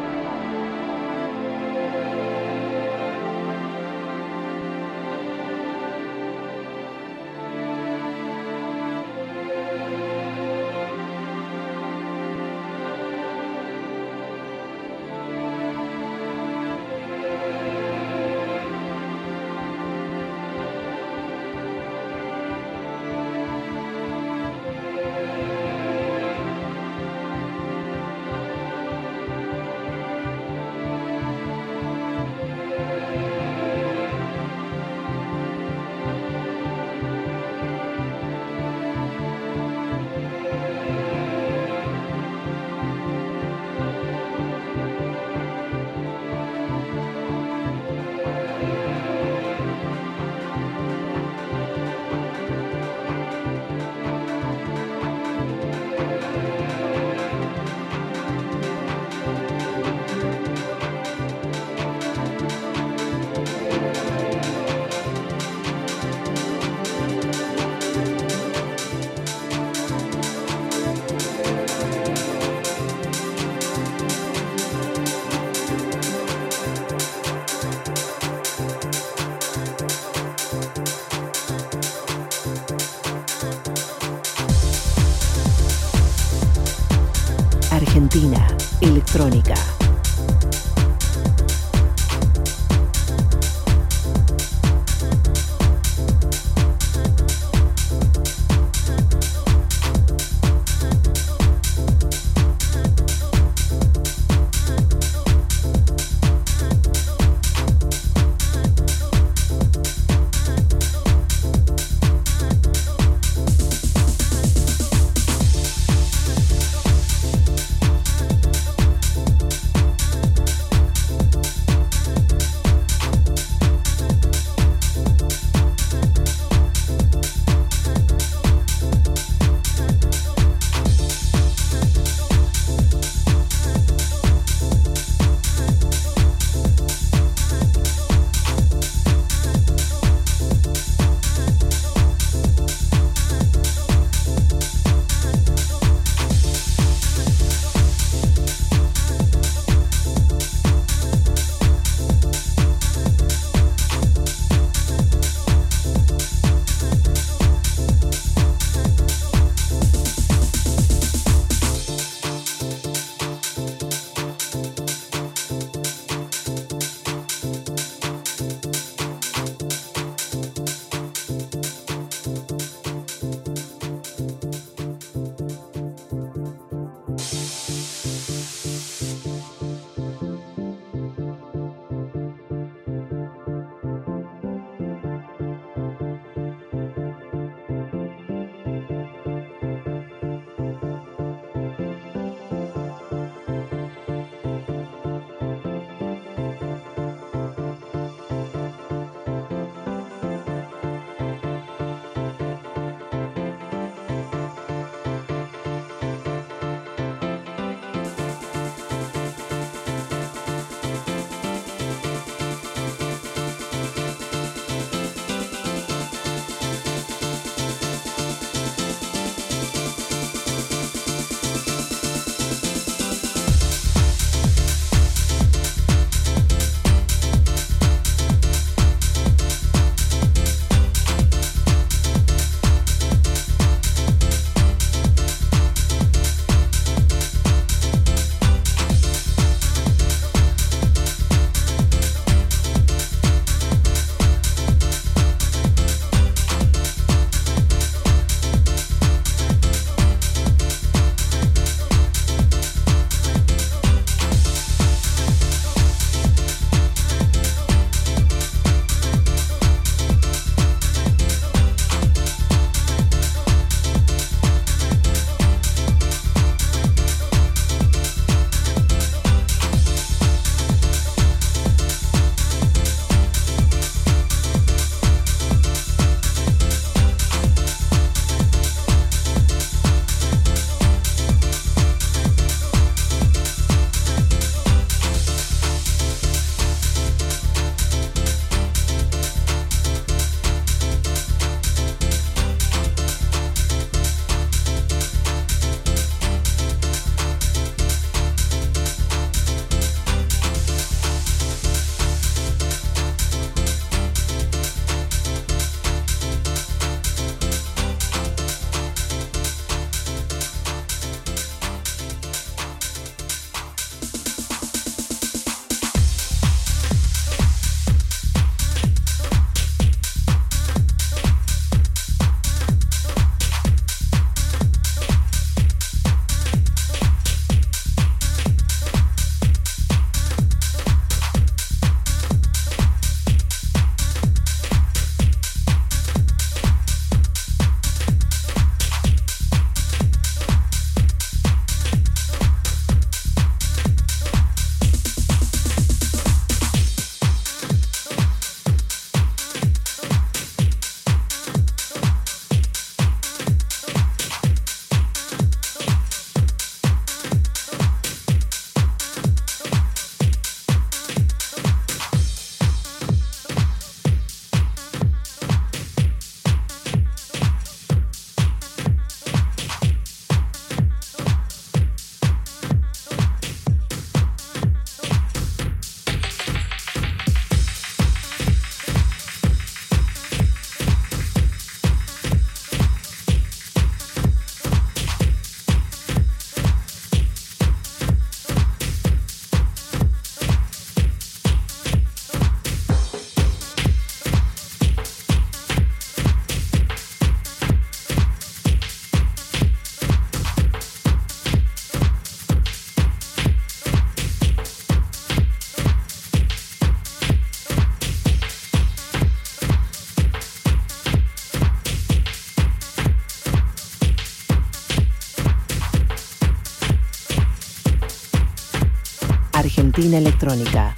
Electrónica. 420.44 420.94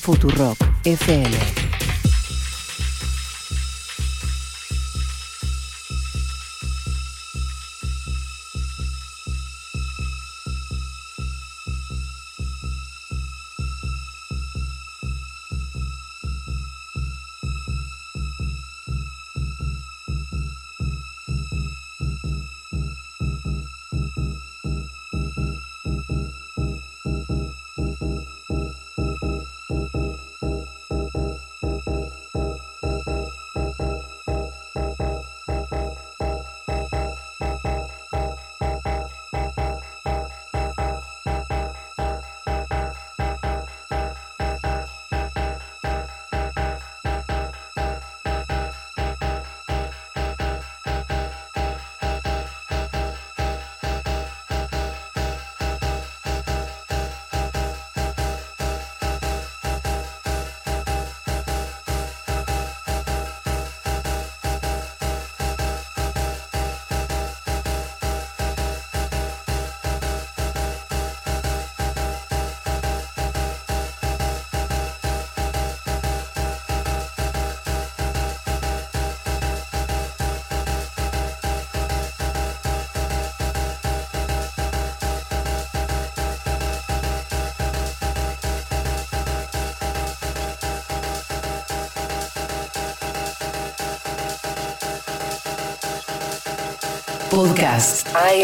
Futurock 0.00 0.58
FM. 0.84 1.65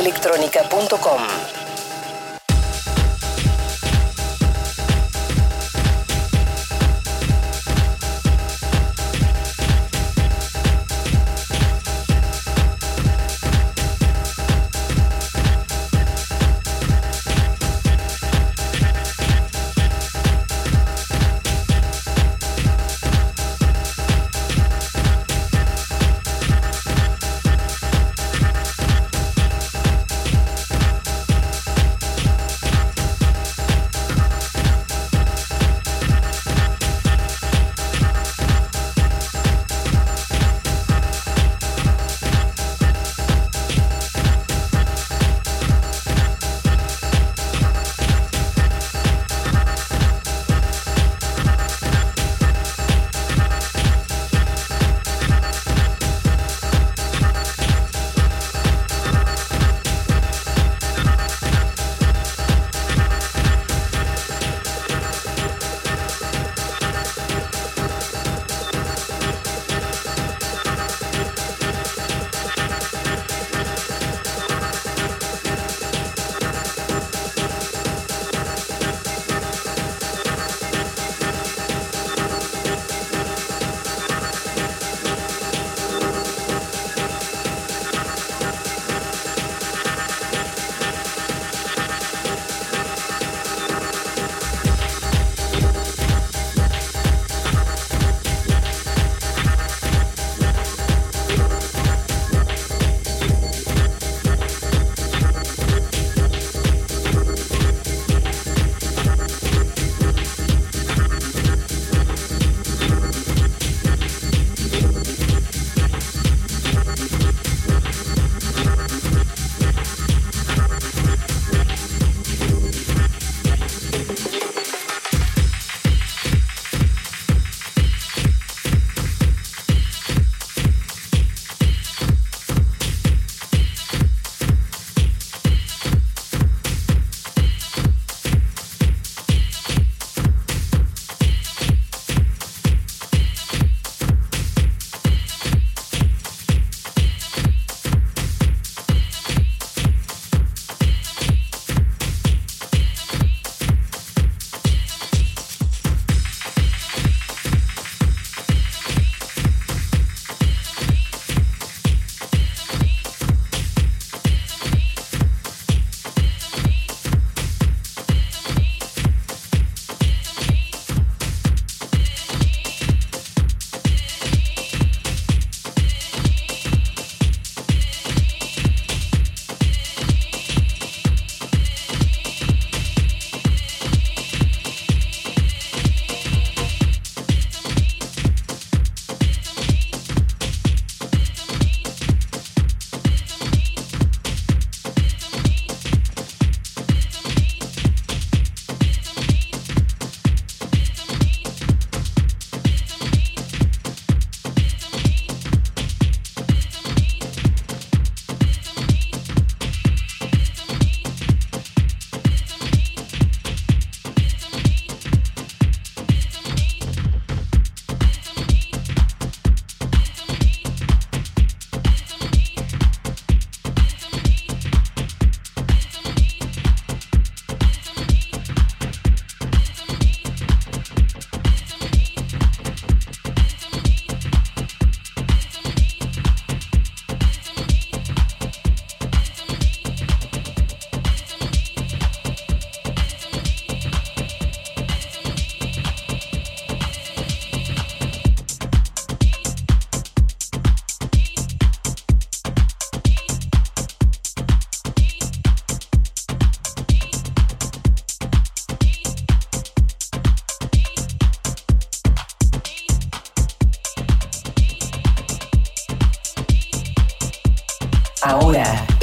Podcast 0.01 1.42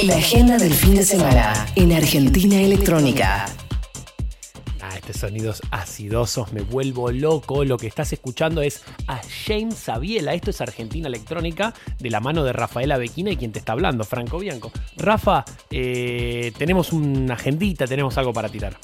La 0.02 0.16
agenda 0.16 0.56
del 0.56 0.72
fin 0.72 0.94
de 0.94 1.02
semana 1.02 1.66
en 1.76 1.92
Argentina 1.92 2.58
Electrónica. 2.58 3.44
Ah, 4.80 4.96
estos 4.96 5.16
sonidos 5.16 5.60
acidosos, 5.70 6.54
me 6.54 6.62
vuelvo 6.62 7.10
loco. 7.10 7.66
Lo 7.66 7.76
que 7.76 7.86
estás 7.86 8.10
escuchando 8.14 8.62
es 8.62 8.82
a 9.06 9.20
James 9.46 9.74
Sabiela. 9.74 10.32
Esto 10.32 10.50
es 10.50 10.60
Argentina 10.62 11.06
Electrónica, 11.06 11.74
de 11.98 12.08
la 12.08 12.20
mano 12.20 12.44
de 12.44 12.54
Rafaela 12.54 12.96
Bequina 12.96 13.30
y 13.30 13.36
quien 13.36 13.52
te 13.52 13.58
está 13.58 13.72
hablando, 13.72 14.04
Franco 14.04 14.38
Bianco. 14.38 14.72
Rafa, 14.96 15.44
eh, 15.70 16.52
tenemos 16.56 16.94
una 16.94 17.34
agendita, 17.34 17.86
tenemos 17.86 18.16
algo 18.16 18.32
para 18.32 18.48
tirar. 18.48 18.78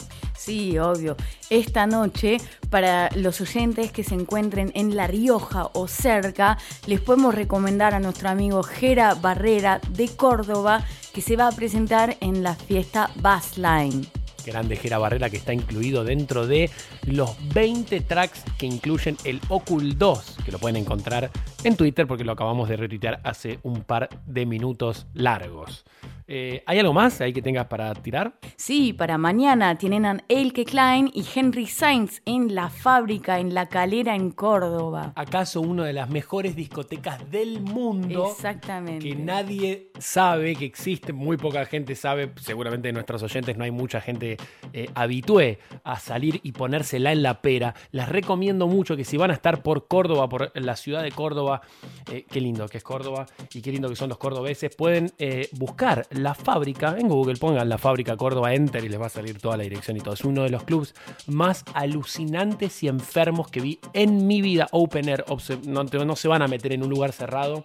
Sí, 0.47 0.79
obvio. 0.79 1.17
Esta 1.51 1.89
noche, 1.89 2.37
para 2.71 3.11
los 3.17 3.41
oyentes 3.41 3.91
que 3.91 4.05
se 4.05 4.15
encuentren 4.15 4.71
en 4.77 4.95
La 4.95 5.09
Rioja 5.09 5.71
o 5.73 5.89
cerca, 5.89 6.57
les 6.87 7.01
podemos 7.01 7.35
recomendar 7.35 7.95
a 7.95 7.99
nuestro 7.99 8.29
amigo 8.29 8.63
Jera 8.63 9.15
Barrera 9.15 9.81
de 9.91 10.07
Córdoba, 10.07 10.85
que 11.13 11.21
se 11.21 11.35
va 11.35 11.49
a 11.49 11.51
presentar 11.51 12.17
en 12.21 12.45
la 12.45 12.55
fiesta 12.55 13.11
Bassline. 13.17 14.07
Grande 14.47 14.77
Jera 14.77 14.99
Barrera 14.99 15.31
que 15.31 15.37
está 15.37 15.53
incluido 15.53 16.05
dentro 16.05 16.47
de 16.47 16.71
los 17.07 17.35
20 17.53 18.03
tracks 18.03 18.45
que 18.57 18.67
incluyen 18.67 19.17
el 19.25 19.41
Ocul 19.49 19.99
2, 19.99 20.37
que 20.45 20.53
lo 20.53 20.61
pueden 20.61 20.77
encontrar 20.77 21.29
en 21.65 21.77
Twitter 21.77 22.07
porque 22.07 22.23
lo 22.23 22.31
acabamos 22.31 22.69
de 22.69 22.77
retuitear 22.77 23.19
hace 23.25 23.59
un 23.65 23.83
par 23.83 24.09
de 24.27 24.47
minutos 24.47 25.09
largos. 25.13 25.85
Eh, 26.29 26.63
¿Hay 26.67 26.79
algo 26.81 26.93
más 26.93 27.21
ahí 27.21 27.33
que 27.33 27.41
tengas 27.41 27.67
para 27.67 27.95
tirar? 27.95 28.35
Sí, 28.57 28.93
para 28.93 29.17
mañana 29.17 29.77
tienen 29.79 30.07
a 30.07 30.19
Elke 30.29 30.65
Klein 30.65 31.11
y 31.15 31.25
Henry 31.35 31.67
Sainz 31.67 32.21
en 32.25 32.55
la 32.55 32.69
fábrica, 32.69 33.39
en 33.39 33.55
la 33.55 33.69
calera 33.69 34.17
en 34.17 34.33
Córdoba. 34.33 35.13
¿Acaso 35.15 35.61
una 35.61 35.85
de 35.85 35.93
las 35.93 36.11
mejores 36.11 36.57
discotecas 36.57 37.31
del 37.31 37.61
mundo? 37.61 38.29
Exactamente. 38.31 39.09
Que 39.09 39.15
nadie 39.15 39.91
sabe 39.99 40.57
que 40.57 40.65
existe, 40.65 41.13
muy 41.13 41.37
poca 41.37 41.65
gente 41.65 41.95
sabe, 41.95 42.33
seguramente 42.41 42.89
de 42.89 42.93
nuestros 42.93 43.23
oyentes 43.23 43.57
no 43.57 43.65
hay 43.65 43.71
mucha 43.71 44.01
gente 44.01 44.37
eh, 44.73 44.89
habitué 44.95 45.59
a 45.85 45.99
salir 45.99 46.41
y 46.43 46.53
ponérsela 46.53 47.13
en 47.13 47.23
la 47.23 47.41
pera. 47.41 47.75
Les 47.93 48.09
recomiendo 48.09 48.67
mucho 48.67 48.97
que 48.97 49.05
si 49.05 49.17
van 49.17 49.31
a 49.31 49.35
estar 49.35 49.63
por 49.63 49.87
Córdoba, 49.87 50.29
por 50.29 50.51
la 50.55 50.77
ciudad 50.77 51.03
de 51.03 51.13
Córdoba, 51.13 51.63
eh, 52.11 52.25
qué 52.29 52.41
lindo 52.41 52.69
que 52.69 52.79
es 52.79 52.85
Córdoba 52.85 53.27
y 53.53 53.63
qué 53.63 53.71
lindo 53.71 53.89
que 53.89 53.97
son 53.97 54.09
los 54.09 54.19
cordobeses, 54.19 54.75
pueden 54.75 55.13
eh, 55.19 55.49
buscar 55.53 56.07
la 56.23 56.35
fábrica 56.35 56.97
en 56.99 57.09
Google, 57.09 57.37
pongan 57.37 57.69
la 57.69 57.79
fábrica 57.79 58.17
Córdoba 58.17 58.55
Enter 58.55 58.85
y 58.85 58.89
les 58.89 59.01
va 59.01 59.07
a 59.07 59.11
salir 59.11 59.39
toda 59.39 59.57
la 59.57 59.63
dirección 59.63 59.97
y 59.97 60.01
todo. 60.01 60.15
Es 60.15 60.25
uno 60.25 60.43
de 60.43 60.51
los 60.51 60.65
clubs 60.65 60.95
más 61.27 61.65
alucinantes 61.75 62.83
y 62.83 62.89
enfermos 62.89 63.49
que 63.49 63.61
vi 63.61 63.79
en 63.93 64.27
mi 64.27 64.41
vida. 64.41 64.69
Open 64.73 65.09
Air, 65.09 65.25
no, 65.67 65.85
no 65.85 66.17
se 66.17 66.29
van 66.29 66.43
a 66.43 66.49
meter 66.49 66.73
en 66.73 66.83
un 66.83 66.91
lugar 66.91 67.13
cerrado 67.13 67.65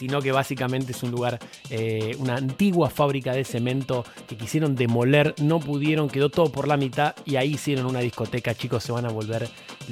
sino 0.00 0.22
que 0.22 0.32
básicamente 0.32 0.92
es 0.92 1.02
un 1.02 1.10
lugar, 1.10 1.38
eh, 1.68 2.16
una 2.18 2.36
antigua 2.36 2.88
fábrica 2.88 3.34
de 3.34 3.44
cemento 3.44 4.02
que 4.26 4.34
quisieron 4.34 4.74
demoler, 4.74 5.34
no 5.42 5.60
pudieron, 5.60 6.08
quedó 6.08 6.30
todo 6.30 6.50
por 6.50 6.66
la 6.66 6.78
mitad 6.78 7.14
y 7.26 7.36
ahí 7.36 7.52
hicieron 7.52 7.84
una 7.84 8.00
discoteca, 8.00 8.54
chicos, 8.54 8.82
se 8.82 8.92
van 8.92 9.04
a 9.04 9.10
volver 9.10 9.46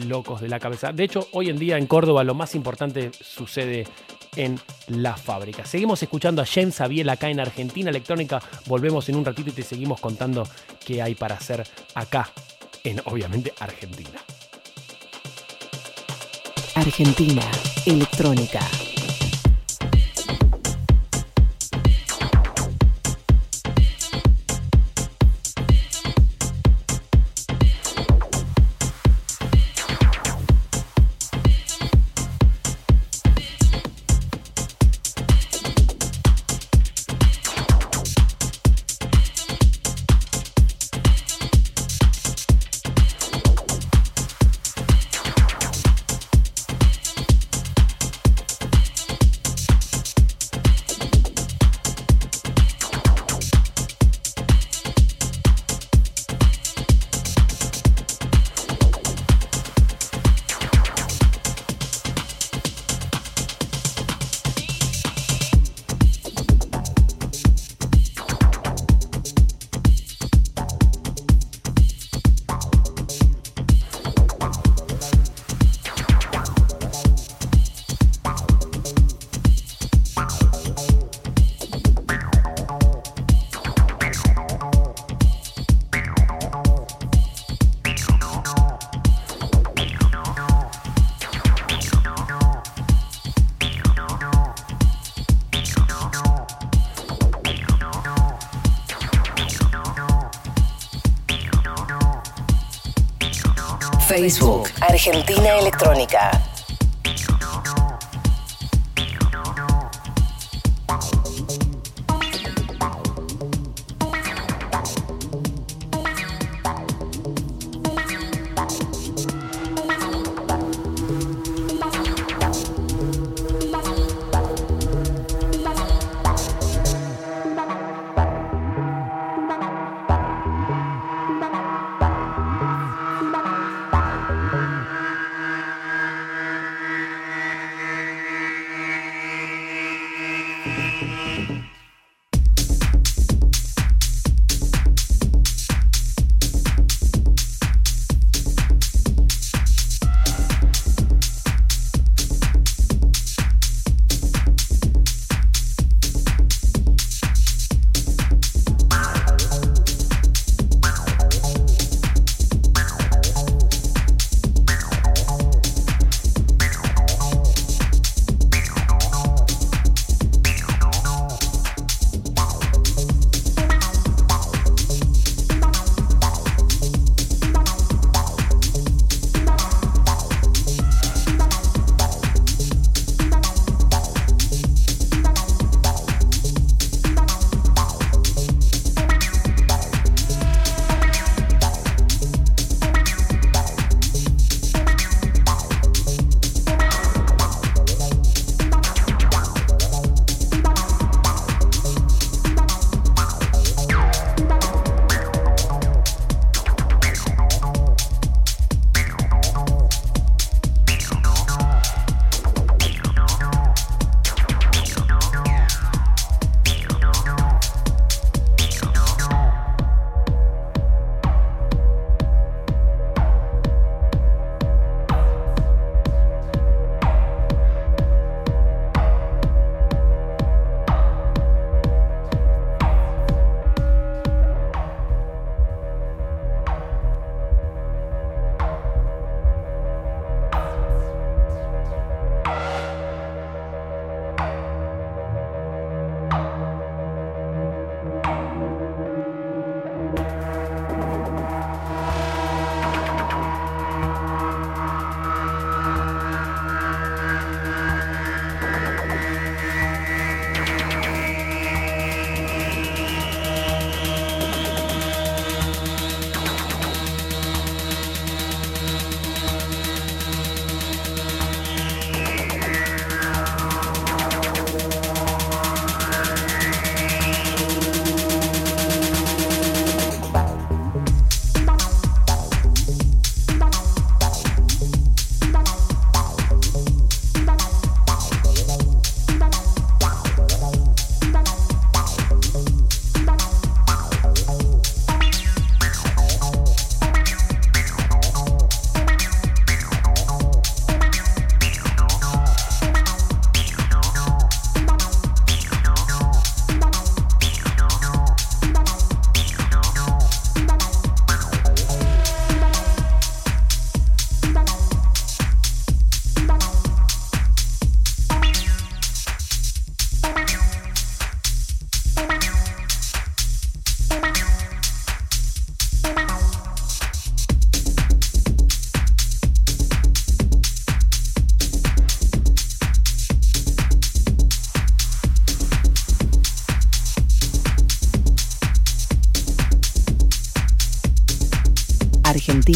locos 0.07 0.41
de 0.41 0.49
la 0.49 0.61
cabeza. 0.61 0.93
De 0.93 1.05
hecho, 1.05 1.29
hoy 1.33 1.51
en 1.51 1.59
día 1.59 1.77
en 1.77 1.87
Córdoba 1.87 2.25
lo 2.25 2.33
más 2.33 2.55
importante 2.55 3.11
sucede 3.21 3.87
en 4.37 4.59
la 4.89 5.17
fábrica. 5.17 5.65
Seguimos 5.65 6.03
escuchando 6.03 6.43
a 6.43 6.47
James 6.47 6.81
Abiel 6.81 7.09
acá 7.09 7.29
en 7.29 7.41
Argentina 7.41 7.91
Electrónica, 7.91 8.41
volvemos 8.67 9.09
en 9.09 9.17
un 9.17 9.25
ratito 9.25 9.51
y 9.51 9.53
te 9.53 9.63
seguimos 9.63 10.01
contando 10.01 10.47
qué 10.85 11.03
hay 11.03 11.15
para 11.15 11.37
hacer 11.37 11.67
acá, 11.95 12.31
en 12.85 13.01
obviamente 13.05 13.53
Argentina. 13.59 14.21
Argentina 16.75 17.43
Electrónica. 17.87 18.88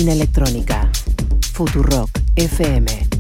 Electrónica. 0.09 0.91
Futurock 1.53 2.11
FM. 2.37 3.12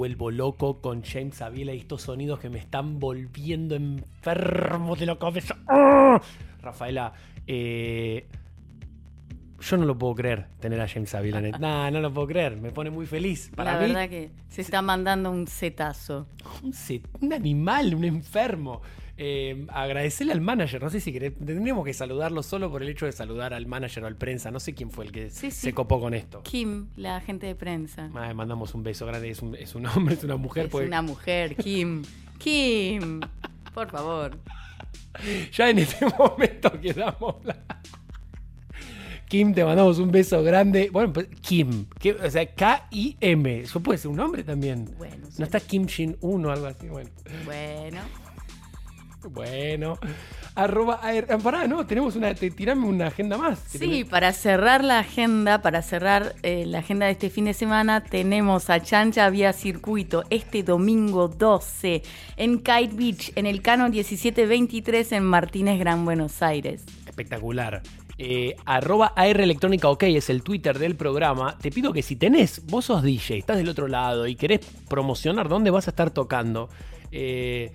Vuelvo 0.00 0.30
loco 0.30 0.80
con 0.80 1.02
James 1.02 1.36
Zabiela 1.36 1.74
y 1.74 1.78
estos 1.80 2.00
sonidos 2.00 2.40
que 2.40 2.48
me 2.48 2.58
están 2.58 2.98
volviendo 2.98 3.74
enfermo 3.74 4.96
de 4.96 5.04
la 5.04 5.18
cabeza. 5.18 5.58
¡Ah! 5.68 6.18
Rafaela, 6.62 7.12
eh, 7.46 8.26
yo 9.60 9.76
no 9.76 9.84
lo 9.84 9.98
puedo 9.98 10.14
creer 10.14 10.46
tener 10.58 10.80
a 10.80 10.88
James 10.88 11.12
el... 11.12 11.50
Nah, 11.60 11.90
no 11.90 12.00
lo 12.00 12.10
puedo 12.14 12.28
creer. 12.28 12.56
Me 12.56 12.70
pone 12.70 12.88
muy 12.88 13.04
feliz. 13.04 13.50
Para 13.54 13.74
la 13.74 13.80
mí, 13.80 13.88
verdad 13.88 14.08
que 14.08 14.30
se 14.48 14.62
está 14.62 14.80
mandando 14.80 15.30
un 15.30 15.46
setazo. 15.46 16.26
un, 16.62 16.72
se- 16.72 17.02
un 17.20 17.34
animal, 17.34 17.94
un 17.94 18.04
enfermo. 18.04 18.80
Eh, 19.22 19.66
agradecerle 19.68 20.32
al 20.32 20.40
manager, 20.40 20.82
no 20.82 20.88
sé 20.88 20.98
si 20.98 21.12
querés, 21.12 21.34
tendríamos 21.36 21.84
que 21.84 21.92
saludarlo 21.92 22.42
solo 22.42 22.70
por 22.70 22.82
el 22.82 22.88
hecho 22.88 23.04
de 23.04 23.12
saludar 23.12 23.52
al 23.52 23.66
manager 23.66 24.04
o 24.04 24.06
al 24.06 24.16
prensa, 24.16 24.50
no 24.50 24.60
sé 24.60 24.72
quién 24.72 24.90
fue 24.90 25.04
el 25.04 25.12
que 25.12 25.28
Sí, 25.28 25.50
sí. 25.50 25.60
se 25.60 25.74
copó 25.74 26.00
con 26.00 26.14
esto. 26.14 26.42
Kim, 26.42 26.86
la 26.96 27.16
agente 27.16 27.46
de 27.46 27.54
prensa. 27.54 28.08
Ah, 28.14 28.32
mandamos 28.32 28.74
un 28.74 28.82
beso 28.82 29.04
grande, 29.04 29.28
es 29.28 29.42
un, 29.42 29.54
es 29.56 29.74
un 29.74 29.84
hombre, 29.84 30.14
es 30.14 30.24
una 30.24 30.36
mujer, 30.36 30.64
Es 30.64 30.70
porque 30.72 30.86
una 30.86 31.02
mujer, 31.02 31.54
Kim. 31.56 32.02
Kim, 32.38 33.20
por 33.74 33.90
favor. 33.90 34.38
ya 35.52 35.68
en 35.68 35.80
este 35.80 36.06
momento 36.18 36.80
quedamos 36.80 37.34
bla- 37.44 37.58
Kim, 39.28 39.52
te 39.54 39.62
mandamos 39.64 39.98
un 39.98 40.10
beso 40.10 40.42
grande. 40.42 40.88
Bueno, 40.90 41.12
pues, 41.12 41.28
Kim, 41.42 41.84
que- 42.00 42.12
o 42.14 42.30
sea, 42.30 42.46
K-I-M, 42.52 43.60
eso 43.60 43.80
puede 43.80 43.98
ser 43.98 44.10
un 44.10 44.16
nombre 44.16 44.42
también. 44.42 44.86
Bueno, 44.98 45.26
no 45.26 45.30
sí. 45.30 45.42
está 45.42 45.60
Kim 45.60 45.86
Jin-un 45.86 46.46
o 46.46 46.50
algo 46.50 46.66
así, 46.66 46.88
bueno. 46.88 47.10
Bueno, 47.44 48.00
Bueno. 49.28 49.98
Arroba 50.54 50.94
AR. 51.02 51.26
ah, 51.30 51.38
Pará, 51.38 51.66
no, 51.68 51.86
tenemos 51.86 52.16
una. 52.16 52.34
te- 52.34 52.50
tirame 52.50 52.86
una 52.86 53.08
agenda 53.08 53.36
más. 53.38 53.58
sí, 53.68 53.78
tenés- 53.78 54.08
para 54.08 54.32
cerrar 54.32 54.82
la 54.82 54.98
agenda, 54.98 55.62
para 55.62 55.82
cerrar 55.82 56.34
eh, 56.42 56.64
la 56.66 56.78
agenda 56.78 57.06
de 57.06 57.12
este 57.12 57.30
fin 57.30 57.44
de 57.44 57.54
semana, 57.54 58.02
tenemos 58.02 58.68
a 58.70 58.80
Chancha 58.80 59.28
Vía 59.30 59.52
Circuito 59.52 60.24
este 60.30 60.62
domingo 60.62 61.28
12 61.28 62.02
en 62.36 62.58
Kite 62.58 62.94
Beach, 62.94 63.32
en 63.36 63.46
el 63.46 63.62
Cano 63.62 63.88
1723 63.88 65.12
en 65.12 65.24
Martínez, 65.24 65.78
Gran 65.78 66.04
Buenos 66.04 66.42
Aires. 66.42 66.84
Espectacular. 67.06 67.82
Eh, 68.22 68.54
arroba 68.66 69.12
AR 69.16 69.40
Electrónica 69.40 69.88
OK 69.88 70.02
es 70.02 70.28
el 70.28 70.42
Twitter 70.42 70.78
del 70.78 70.94
programa. 70.94 71.56
Te 71.58 71.70
pido 71.70 71.92
que 71.92 72.02
si 72.02 72.16
tenés, 72.16 72.66
vos 72.66 72.86
sos 72.86 73.02
DJ, 73.02 73.38
estás 73.38 73.56
del 73.56 73.68
otro 73.68 73.88
lado 73.88 74.26
y 74.26 74.34
querés 74.36 74.60
promocionar 74.88 75.48
dónde 75.48 75.70
vas 75.70 75.86
a 75.88 75.90
estar 75.90 76.10
tocando, 76.10 76.68
eh, 77.12 77.72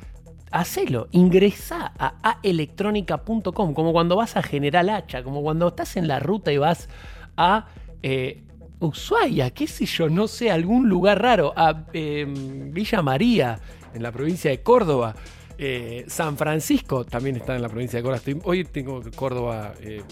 hacelo. 0.56 1.08
Ingresá 1.12 1.92
a 2.00 2.40
aelectronica.com, 2.42 3.74
como 3.74 3.92
cuando 3.92 4.16
vas 4.16 4.38
a 4.38 4.42
General 4.42 4.90
Hacha, 4.90 5.24
como 5.24 5.42
cuando 5.44 5.68
estás 5.68 5.98
en 5.98 6.08
la 6.08 6.20
ruta 6.20 6.52
y 6.52 6.58
vas 6.58 6.90
a 7.36 7.68
eh, 8.02 8.44
Ushuaia, 8.80 9.52
qué 9.52 9.68
sé 9.68 9.86
yo, 9.86 10.10
no 10.10 10.28
sé, 10.28 10.52
algún 10.52 10.88
lugar 10.90 11.22
raro, 11.22 11.54
a 11.56 11.86
eh, 11.94 12.26
Villa 12.28 13.02
María, 13.02 13.60
en 13.94 14.02
la 14.02 14.12
provincia 14.12 14.50
de 14.52 14.62
Córdoba. 14.62 15.16
Eh, 15.58 16.06
San 16.08 16.38
Francisco 16.38 17.06
también 17.06 17.38
está 17.38 17.56
en 17.56 17.62
la 17.62 17.70
provincia 17.70 18.00
de 18.00 18.04
Córdoba. 18.04 18.42
Hoy 18.44 18.64
tengo 18.66 19.02
Córdoba. 19.16 19.74
eh, 19.82 20.04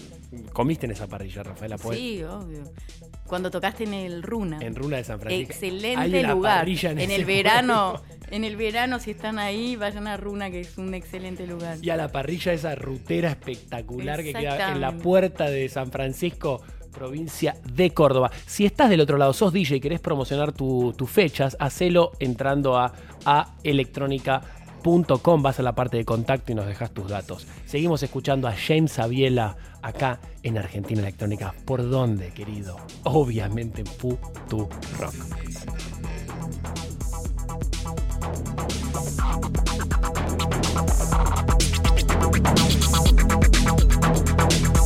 comiste 0.52 0.86
en 0.86 0.92
esa 0.92 1.06
parrilla, 1.06 1.42
Rafaela. 1.42 1.78
¿podés? 1.78 1.98
Sí, 1.98 2.22
obvio. 2.22 2.64
Cuando 3.26 3.50
tocaste 3.50 3.84
en 3.84 3.94
el 3.94 4.22
Runa. 4.22 4.58
En 4.60 4.74
Runa 4.74 4.98
de 4.98 5.04
San 5.04 5.18
Francisco. 5.20 5.52
Excelente 5.52 6.22
lugar. 6.22 6.68
En, 6.68 6.98
ese 7.00 7.14
el 7.16 7.24
verano, 7.24 8.00
en 8.30 8.44
el 8.44 8.56
verano 8.56 8.98
si 9.00 9.12
están 9.12 9.38
ahí, 9.38 9.76
vayan 9.76 10.06
a 10.06 10.16
Runa 10.16 10.50
que 10.50 10.60
es 10.60 10.76
un 10.78 10.92
excelente 10.94 11.46
lugar. 11.46 11.78
Y 11.82 11.90
a 11.90 11.96
la 11.96 12.08
parrilla 12.08 12.52
esa 12.52 12.74
rutera 12.74 13.30
espectacular 13.30 14.22
que 14.22 14.32
queda 14.34 14.72
en 14.72 14.80
la 14.80 14.92
puerta 14.92 15.48
de 15.50 15.68
San 15.68 15.90
Francisco, 15.90 16.62
provincia 16.92 17.56
de 17.72 17.90
Córdoba. 17.90 18.30
Si 18.46 18.66
estás 18.66 18.88
del 18.90 19.00
otro 19.00 19.16
lado, 19.18 19.32
sos 19.32 19.52
DJ 19.52 19.76
y 19.76 19.80
querés 19.80 20.00
promocionar 20.00 20.52
tu- 20.52 20.92
tus 20.96 21.10
fechas, 21.10 21.56
hacelo 21.58 22.12
entrando 22.20 22.76
a, 22.78 22.92
a 23.24 23.54
Vas 24.84 25.58
a 25.58 25.62
la 25.62 25.74
parte 25.74 25.96
de 25.96 26.04
contacto 26.04 26.52
y 26.52 26.54
nos 26.54 26.66
dejas 26.66 26.90
tus 26.90 27.08
datos. 27.08 27.46
Seguimos 27.64 28.02
escuchando 28.02 28.46
a 28.48 28.52
James 28.52 28.98
Aviela 28.98 29.56
acá 29.80 30.20
en 30.42 30.58
Argentina 30.58 31.00
Electrónica. 31.00 31.54
¿Por 31.64 31.88
dónde, 31.88 32.32
querido? 32.32 32.76
Obviamente 33.04 33.80
en 33.80 33.86
Futu 33.86 34.68
Rock. 34.98 35.14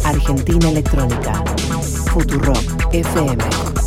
Argentina 0.04 0.70
Electrónica. 0.70 1.44
Futurock 2.12 2.94
FM. 2.94 3.77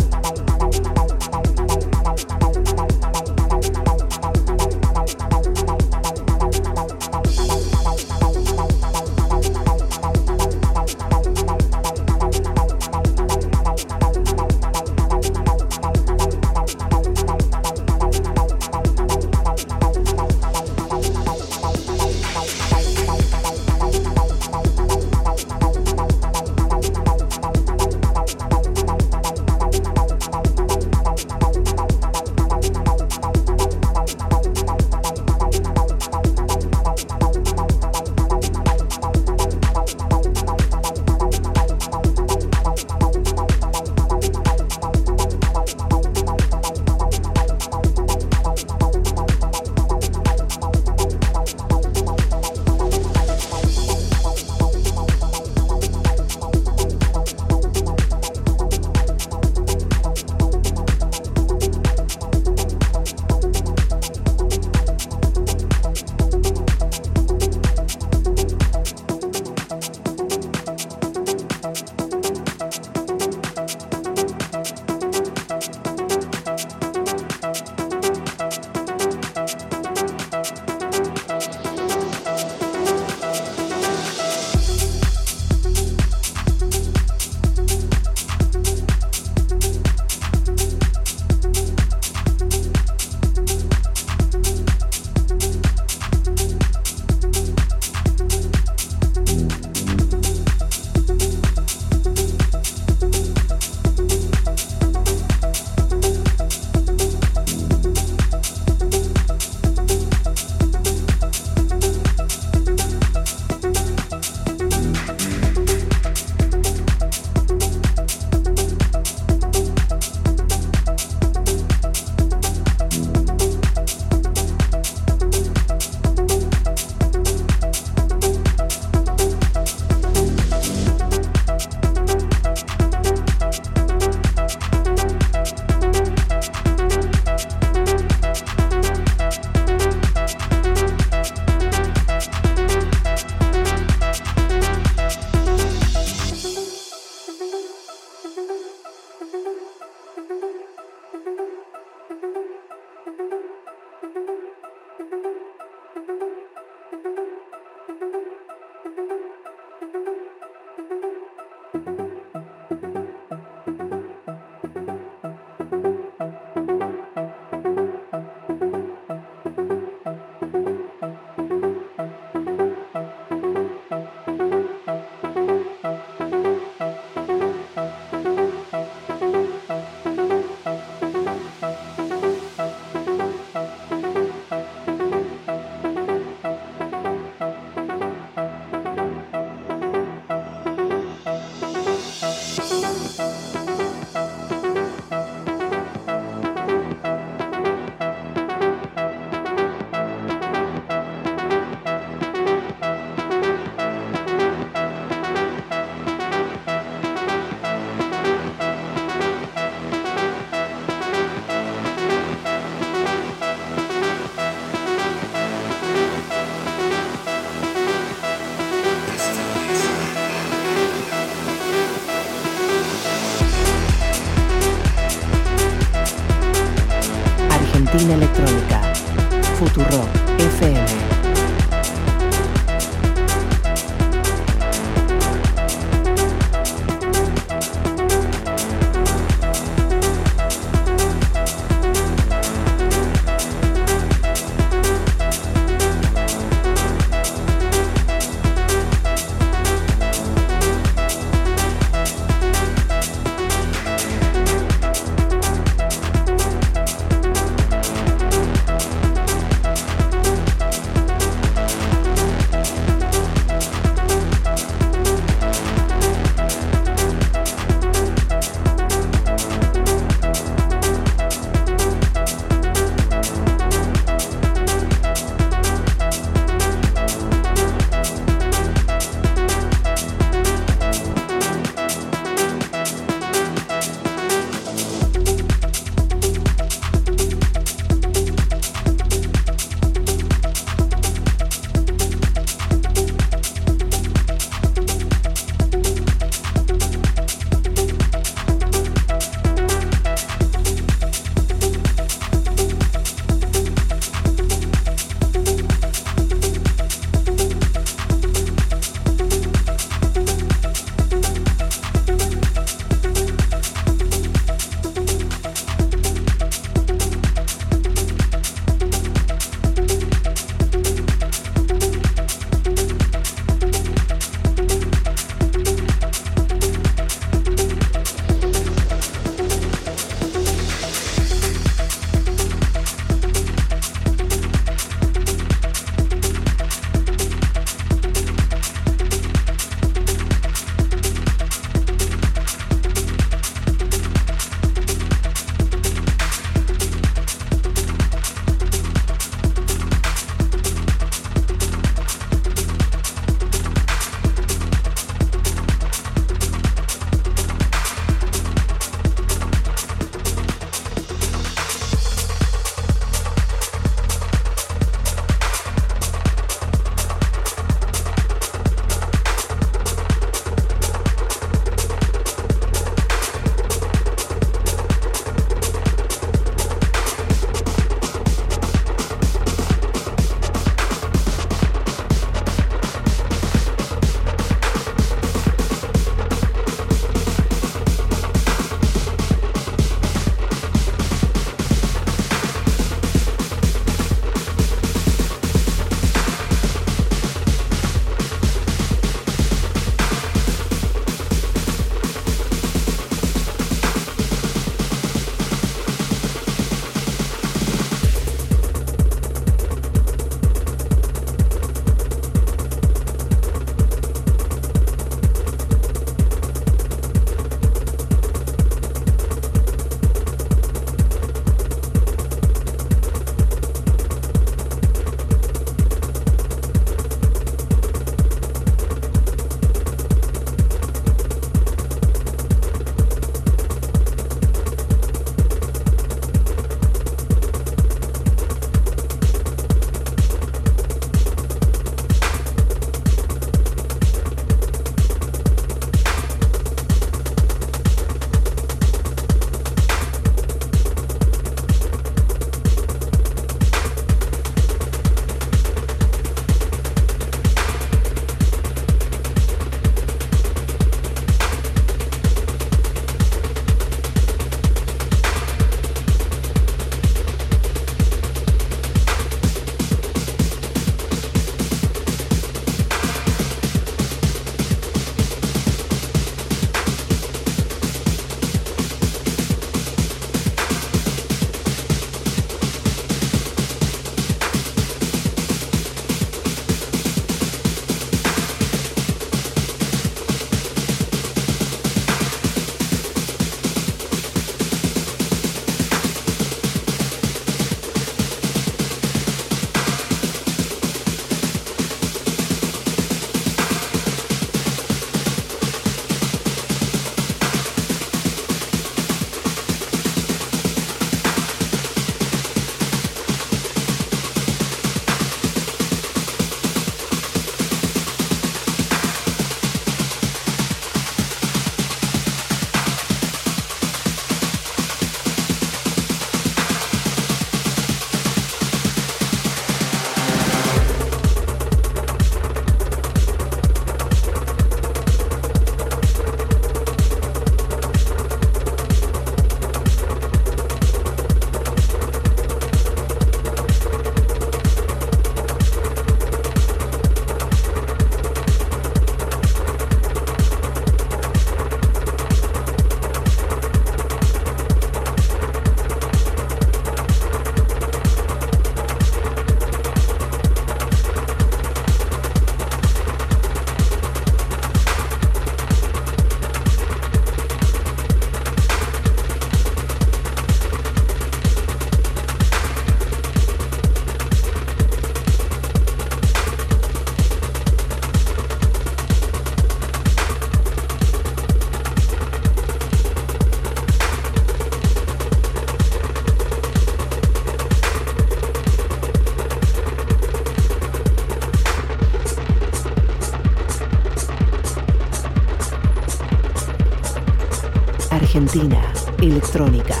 Argentina 598.51 598.91
Electrónica. 599.21 600.00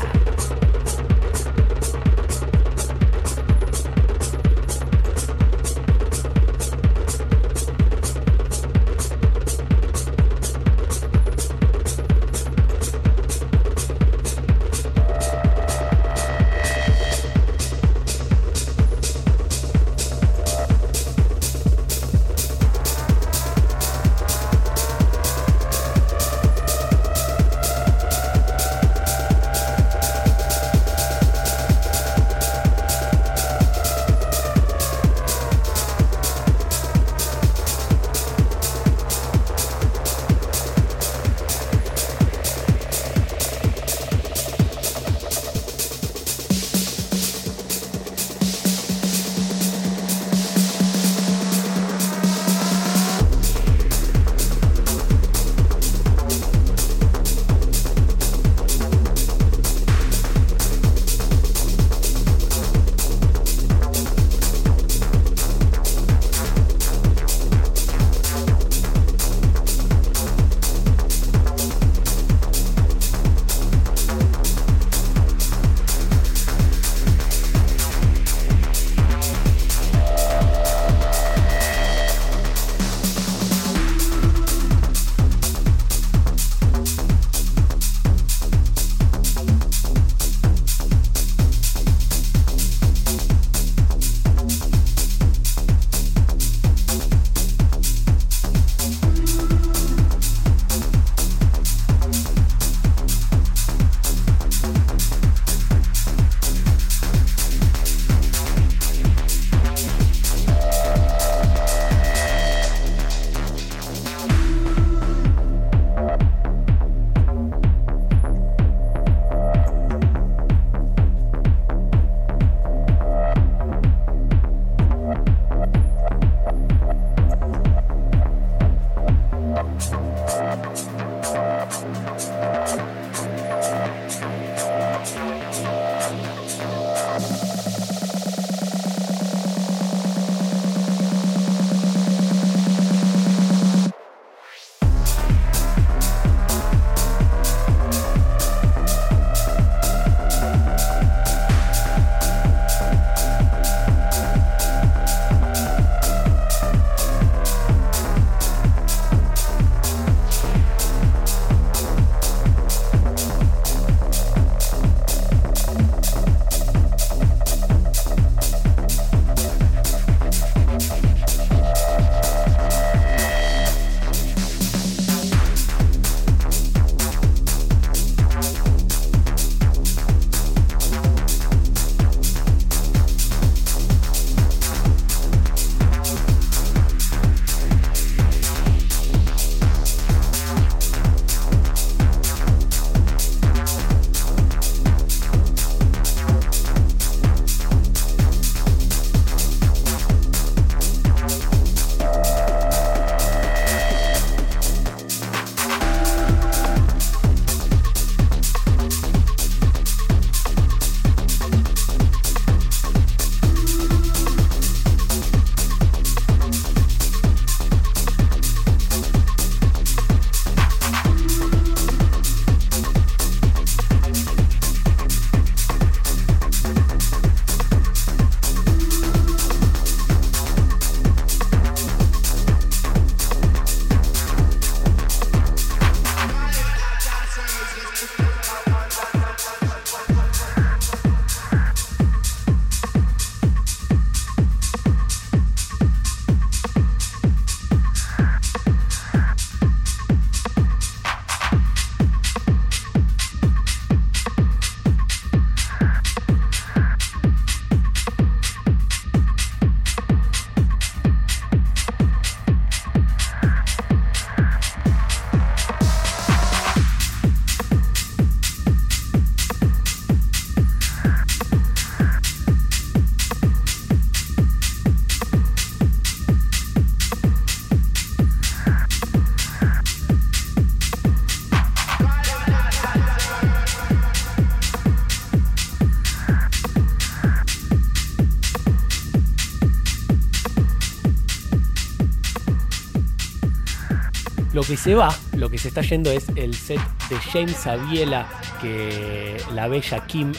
Se 294.77 294.95
va, 294.95 295.13
lo 295.35 295.49
que 295.49 295.57
se 295.57 295.69
está 295.69 295.81
yendo 295.81 296.11
es 296.11 296.27
el 296.35 296.53
set 296.53 296.79
de 297.09 297.17
James 297.17 297.55
Sabiela 297.55 298.27
que 298.61 299.37
la 299.53 299.67
bella 299.67 300.05
Kim, 300.05 300.33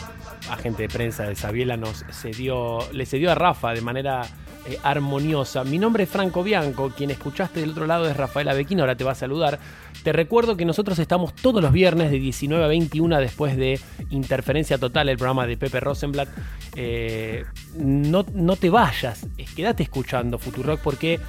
agente 0.51 0.83
de 0.83 0.89
prensa 0.89 1.25
de 1.25 1.35
Sabiela, 1.35 1.77
nos 1.77 2.05
cedió, 2.11 2.79
le 2.93 3.07
cedió 3.07 3.33
a 3.33 3.35
Rafa 3.35 3.73
de 3.73 3.81
manera 3.81 4.23
eh, 4.67 4.79
armoniosa. 4.83 5.65
Mi 5.65 5.79
nombre 5.79 6.05
es 6.05 6.11
Franco 6.11 6.43
Bianco, 6.43 6.93
quien 6.97 7.11
escuchaste 7.11 7.61
del 7.61 7.71
otro 7.71 7.87
lado 7.87 8.09
es 8.09 8.17
Rafaela 8.17 8.55
Bequino, 8.55 8.83
ahora 8.83 8.97
te 8.97 9.05
va 9.05 9.13
a 9.13 9.17
saludar. 9.17 9.59
Te 10.03 10.13
recuerdo 10.13 10.57
que 10.57 10.65
nosotros 10.65 10.99
estamos 10.99 11.33
todos 11.35 11.63
los 11.63 11.73
viernes 11.73 12.11
de 12.11 12.19
19 12.19 12.65
a 12.65 12.67
21 12.67 13.19
después 13.21 13.57
de 13.57 13.79
Interferencia 14.11 14.79
Total, 14.79 15.09
el 15.09 15.17
programa 15.17 15.47
de 15.47 15.57
Pepe 15.57 15.79
Rosenblatt. 15.79 16.29
Eh, 16.75 17.45
no, 17.77 18.27
no 18.35 18.57
te 18.57 18.69
vayas, 18.69 19.27
quédate 19.55 19.85
escuchando 19.85 20.39
Futurock 20.39 20.81
porque 20.81 21.21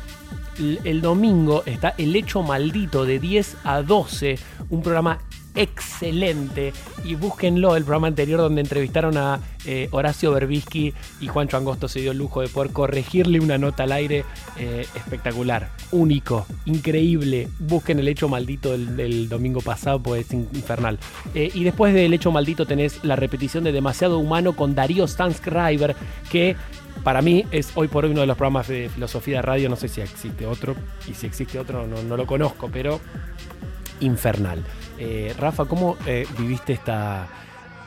el 0.84 1.02
domingo 1.02 1.64
está 1.66 1.94
El 1.98 2.16
Hecho 2.16 2.42
Maldito 2.42 3.06
de 3.06 3.20
10 3.20 3.58
a 3.64 3.82
12, 3.82 4.40
un 4.70 4.82
programa 4.82 5.20
excelente 5.56 6.74
y 7.04 7.16
búsquenlo, 7.16 7.76
el 7.76 7.84
programa 7.84 8.08
anterior 8.08 8.40
donde 8.40 8.62
entrevistaron 8.62 9.18
a 9.18 9.40
eh, 9.66 9.88
Horacio 9.92 10.32
Berbisky 10.32 10.94
y 11.22 11.28
Juancho 11.28 11.58
Angosto 11.58 11.88
se 11.88 12.02
dio 12.02 12.12
el 12.12 12.18
lujo 12.18 12.42
de 12.42 12.48
poder 12.48 12.72
corregirle 12.72 13.40
una 13.40 13.58
nota 13.58 13.84
al 13.84 13.92
aire 13.92 14.26
eh, 14.58 14.86
espectacular, 14.96 15.70
único, 15.92 16.46
increíble. 16.66 17.48
Busquen 17.60 18.00
el 18.00 18.08
hecho 18.08 18.28
maldito 18.28 18.78
del, 18.78 19.30
domingo 19.30 19.62
pasado, 19.62 20.02
pues 20.02 20.26
es 20.26 20.34
in- 20.34 20.50
infernal. 20.54 20.98
Eh, 21.34 21.52
y 21.54 21.64
después 21.64 21.94
del 21.94 22.14
hecho 22.14 22.32
maldito 22.32 22.66
tenés 22.66 23.04
la 23.04 23.16
repetición 23.16 23.64
de 23.64 23.72
Demasiado 23.72 24.18
Humano 24.20 24.54
con 24.54 24.76
Darío 24.76 25.08
Stanskriver, 25.08 25.96
que 26.32 26.56
para 27.04 27.22
mí 27.22 27.46
es 27.52 27.72
hoy 27.76 27.88
por 27.88 28.06
hoy 28.06 28.12
uno 28.12 28.22
de 28.22 28.28
los 28.28 28.38
programas 28.38 28.68
de 28.68 28.90
filosofía 28.90 29.38
de 29.38 29.42
radio. 29.44 29.70
No 29.70 29.76
sé 29.76 29.88
si 29.88 30.02
existe 30.02 30.46
otro, 30.46 30.76
y 31.08 31.14
si 31.14 31.26
existe 31.28 31.60
otro 31.60 31.88
no 31.88 32.18
lo 32.18 32.26
conozco, 32.26 32.70
pero 32.72 33.00
infernal. 34.00 34.64
Eh, 34.98 35.34
Rafa, 35.38 35.66
¿cómo 35.66 35.98
eh, 36.06 36.28
viviste 36.38 36.74
esta, 36.74 37.28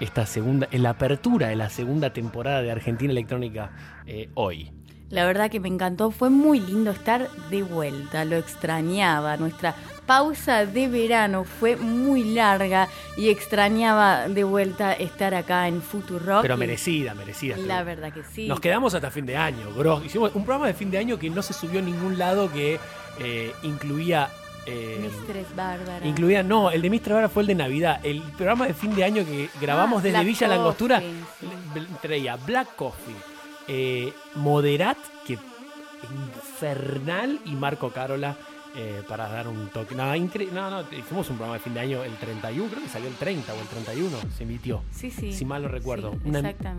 esta 0.00 0.26
segunda, 0.26 0.68
la 0.72 0.90
apertura 0.90 1.48
de 1.48 1.56
la 1.56 1.70
segunda 1.70 2.12
temporada 2.12 2.62
de 2.62 2.70
Argentina 2.70 3.12
Electrónica 3.12 3.70
eh, 4.06 4.28
hoy? 4.34 4.72
La 5.08 5.24
verdad 5.24 5.48
que 5.48 5.60
me 5.60 5.68
encantó, 5.68 6.10
fue 6.10 6.30
muy 6.30 6.58
lindo 6.58 6.90
estar 6.90 7.30
de 7.48 7.62
vuelta, 7.62 8.24
lo 8.24 8.36
extrañaba. 8.36 9.36
Nuestra 9.36 9.76
pausa 10.04 10.66
de 10.66 10.88
verano 10.88 11.44
fue 11.44 11.76
muy 11.76 12.24
larga 12.24 12.88
y 13.16 13.28
extrañaba 13.28 14.28
de 14.28 14.42
vuelta 14.42 14.92
estar 14.94 15.32
acá 15.34 15.68
en 15.68 15.80
Futurock. 15.80 16.42
Pero 16.42 16.56
merecida, 16.56 17.14
merecida. 17.14 17.56
La 17.56 17.84
verdad 17.84 18.12
que 18.12 18.24
sí. 18.24 18.48
Nos 18.48 18.58
quedamos 18.58 18.94
hasta 18.94 19.12
fin 19.12 19.26
de 19.26 19.36
año, 19.36 19.70
bro. 19.76 20.02
Hicimos 20.04 20.34
un 20.34 20.44
programa 20.44 20.66
de 20.66 20.74
fin 20.74 20.90
de 20.90 20.98
año 20.98 21.20
que 21.20 21.30
no 21.30 21.40
se 21.40 21.52
subió 21.52 21.78
en 21.78 21.86
ningún 21.86 22.18
lado 22.18 22.50
que 22.50 22.80
eh, 23.20 23.52
incluía. 23.62 24.28
Eh, 24.66 24.98
Mistress 25.02 25.54
Bárbara. 25.56 26.06
Incluía, 26.06 26.42
no, 26.42 26.70
el 26.70 26.82
de 26.82 26.90
Mr. 26.90 27.00
Bárbara 27.10 27.28
fue 27.28 27.42
el 27.42 27.46
de 27.48 27.54
Navidad. 27.54 28.00
El 28.04 28.20
programa 28.22 28.66
de 28.66 28.74
fin 28.74 28.94
de 28.94 29.04
año 29.04 29.24
que 29.24 29.48
grabamos 29.60 30.00
Ah, 30.00 30.02
desde 30.02 30.18
Black 30.18 30.26
Villa 30.26 30.48
Langostura 30.48 30.96
Coffee, 31.00 31.14
sí. 31.40 31.46
bl- 31.78 32.00
traía 32.02 32.36
Black 32.36 32.76
Coffee, 32.76 33.14
eh, 33.68 34.12
Moderat, 34.34 34.98
que 35.26 35.38
infernal, 36.02 37.40
y 37.44 37.52
Marco 37.54 37.90
Carola 37.90 38.36
eh, 38.76 39.02
para 39.08 39.28
dar 39.28 39.48
un 39.48 39.68
toque. 39.68 39.94
No, 39.94 40.04
no, 40.14 40.70
no, 40.70 40.80
hicimos 40.92 41.30
un 41.30 41.36
programa 41.36 41.54
de 41.54 41.60
fin 41.60 41.72
de 41.74 41.80
año 41.80 42.04
el 42.04 42.14
31, 42.16 42.68
creo 42.70 42.82
que 42.82 42.88
salió 42.88 43.08
el 43.08 43.14
30 43.14 43.54
o 43.54 43.60
el 43.60 43.66
31, 43.68 44.16
se 44.36 44.42
emitió. 44.42 44.82
Sí, 44.90 45.10
sí. 45.10 45.32
Si 45.32 45.44
mal 45.44 45.62
no 45.62 45.68
recuerdo. 45.68 46.12
Sí, 46.12 46.18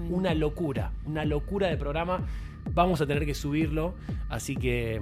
una 0.10 0.34
locura, 0.36 0.92
una 1.06 1.26
locura 1.26 1.68
de 1.68 1.78
programa. 1.78 2.20
Vamos 2.74 3.00
a 3.00 3.08
tener 3.08 3.26
que 3.26 3.34
subirlo, 3.34 3.96
así 4.30 4.56
que 4.58 5.02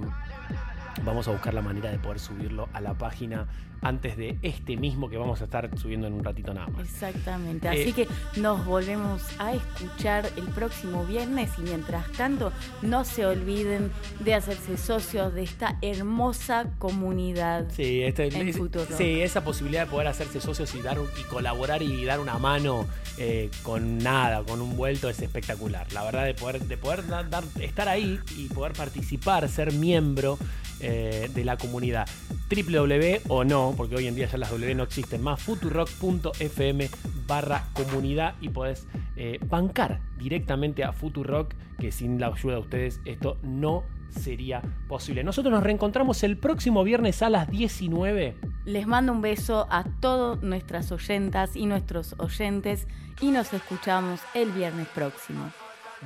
vamos 1.04 1.28
a 1.28 1.32
buscar 1.32 1.54
la 1.54 1.62
manera 1.62 1.90
de 1.90 1.98
poder 1.98 2.18
subirlo 2.18 2.68
a 2.72 2.80
la 2.80 2.94
página 2.94 3.46
antes 3.86 4.16
de 4.16 4.36
este 4.42 4.76
mismo 4.76 5.08
que 5.08 5.16
vamos 5.16 5.40
a 5.40 5.44
estar 5.44 5.70
subiendo 5.78 6.06
en 6.06 6.12
un 6.14 6.24
ratito 6.24 6.52
nada 6.52 6.66
más. 6.68 6.82
Exactamente. 6.84 7.68
Eh, 7.68 7.82
Así 7.82 7.92
que 7.92 8.08
nos 8.40 8.64
volvemos 8.66 9.22
a 9.38 9.52
escuchar 9.54 10.28
el 10.36 10.44
próximo 10.44 11.04
viernes 11.04 11.50
y 11.58 11.62
mientras 11.62 12.10
tanto 12.12 12.52
no 12.82 13.04
se 13.04 13.26
olviden 13.26 13.90
de 14.20 14.34
hacerse 14.34 14.76
socios 14.76 15.32
de 15.34 15.42
esta 15.44 15.78
hermosa 15.82 16.66
comunidad. 16.78 17.66
Sí, 17.74 18.02
este- 18.02 18.26
En 18.28 18.48
es- 18.48 18.56
futuro. 18.56 18.86
sí, 18.96 19.20
esa 19.20 19.44
posibilidad 19.44 19.84
de 19.84 19.90
poder 19.90 20.08
hacerse 20.08 20.40
socios 20.40 20.74
y 20.74 20.82
dar 20.82 20.98
y 21.20 21.22
colaborar 21.24 21.82
y 21.82 22.04
dar 22.04 22.20
una 22.20 22.38
mano 22.38 22.86
eh, 23.18 23.50
con 23.62 23.96
nada, 23.98 24.42
con 24.44 24.60
un 24.60 24.76
vuelto 24.76 25.08
es 25.08 25.20
espectacular. 25.22 25.90
La 25.94 26.04
verdad 26.04 26.24
de 26.26 26.34
poder, 26.34 26.60
de 26.62 26.76
poder 26.76 27.06
dar- 27.06 27.30
dar- 27.30 27.44
estar 27.60 27.88
ahí 27.88 28.20
y 28.36 28.48
poder 28.48 28.72
participar, 28.74 29.48
ser 29.48 29.72
miembro 29.72 30.38
eh, 30.80 31.30
de 31.34 31.44
la 31.44 31.56
comunidad. 31.56 32.06
www 32.50 33.20
o 33.28 33.44
no, 33.44 33.72
porque 33.76 33.96
hoy 33.96 34.06
en 34.06 34.14
día 34.14 34.26
ya 34.26 34.38
las 34.38 34.50
W 34.50 34.74
no 34.74 34.82
existen 34.82 35.22
más, 35.22 35.42
futurock.fm 35.42 36.88
barra 37.26 37.68
comunidad 37.74 38.34
y 38.40 38.48
podés 38.48 38.86
eh, 39.16 39.38
bancar 39.46 40.00
directamente 40.18 40.84
a 40.84 40.92
Futurock, 40.92 41.54
que 41.78 41.92
sin 41.92 42.20
la 42.20 42.28
ayuda 42.28 42.54
de 42.54 42.60
ustedes 42.60 43.00
esto 43.04 43.38
no 43.42 43.84
sería 44.10 44.62
posible. 44.88 45.24
Nosotros 45.24 45.52
nos 45.52 45.62
reencontramos 45.62 46.22
el 46.22 46.36
próximo 46.38 46.84
viernes 46.84 47.22
a 47.22 47.30
las 47.30 47.50
19. 47.50 48.36
Les 48.64 48.86
mando 48.86 49.12
un 49.12 49.20
beso 49.20 49.66
a 49.70 49.84
todas 50.00 50.42
nuestras 50.42 50.90
oyentas 50.92 51.56
y 51.56 51.66
nuestros 51.66 52.14
oyentes 52.18 52.86
y 53.20 53.30
nos 53.30 53.52
escuchamos 53.52 54.20
el 54.34 54.50
viernes 54.52 54.88
próximo. 54.88 55.50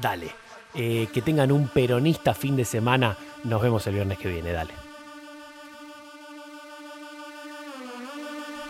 Dale. 0.01 0.31
Eh, 0.75 1.09
que 1.13 1.21
tengan 1.21 1.51
un 1.51 1.67
peronista 1.67 2.33
fin 2.33 2.55
de 2.55 2.65
semana. 2.65 3.17
Nos 3.43 3.61
vemos 3.61 3.87
el 3.87 3.95
viernes 3.95 4.19
que 4.19 4.29
viene. 4.29 4.53
Dale. 4.53 4.80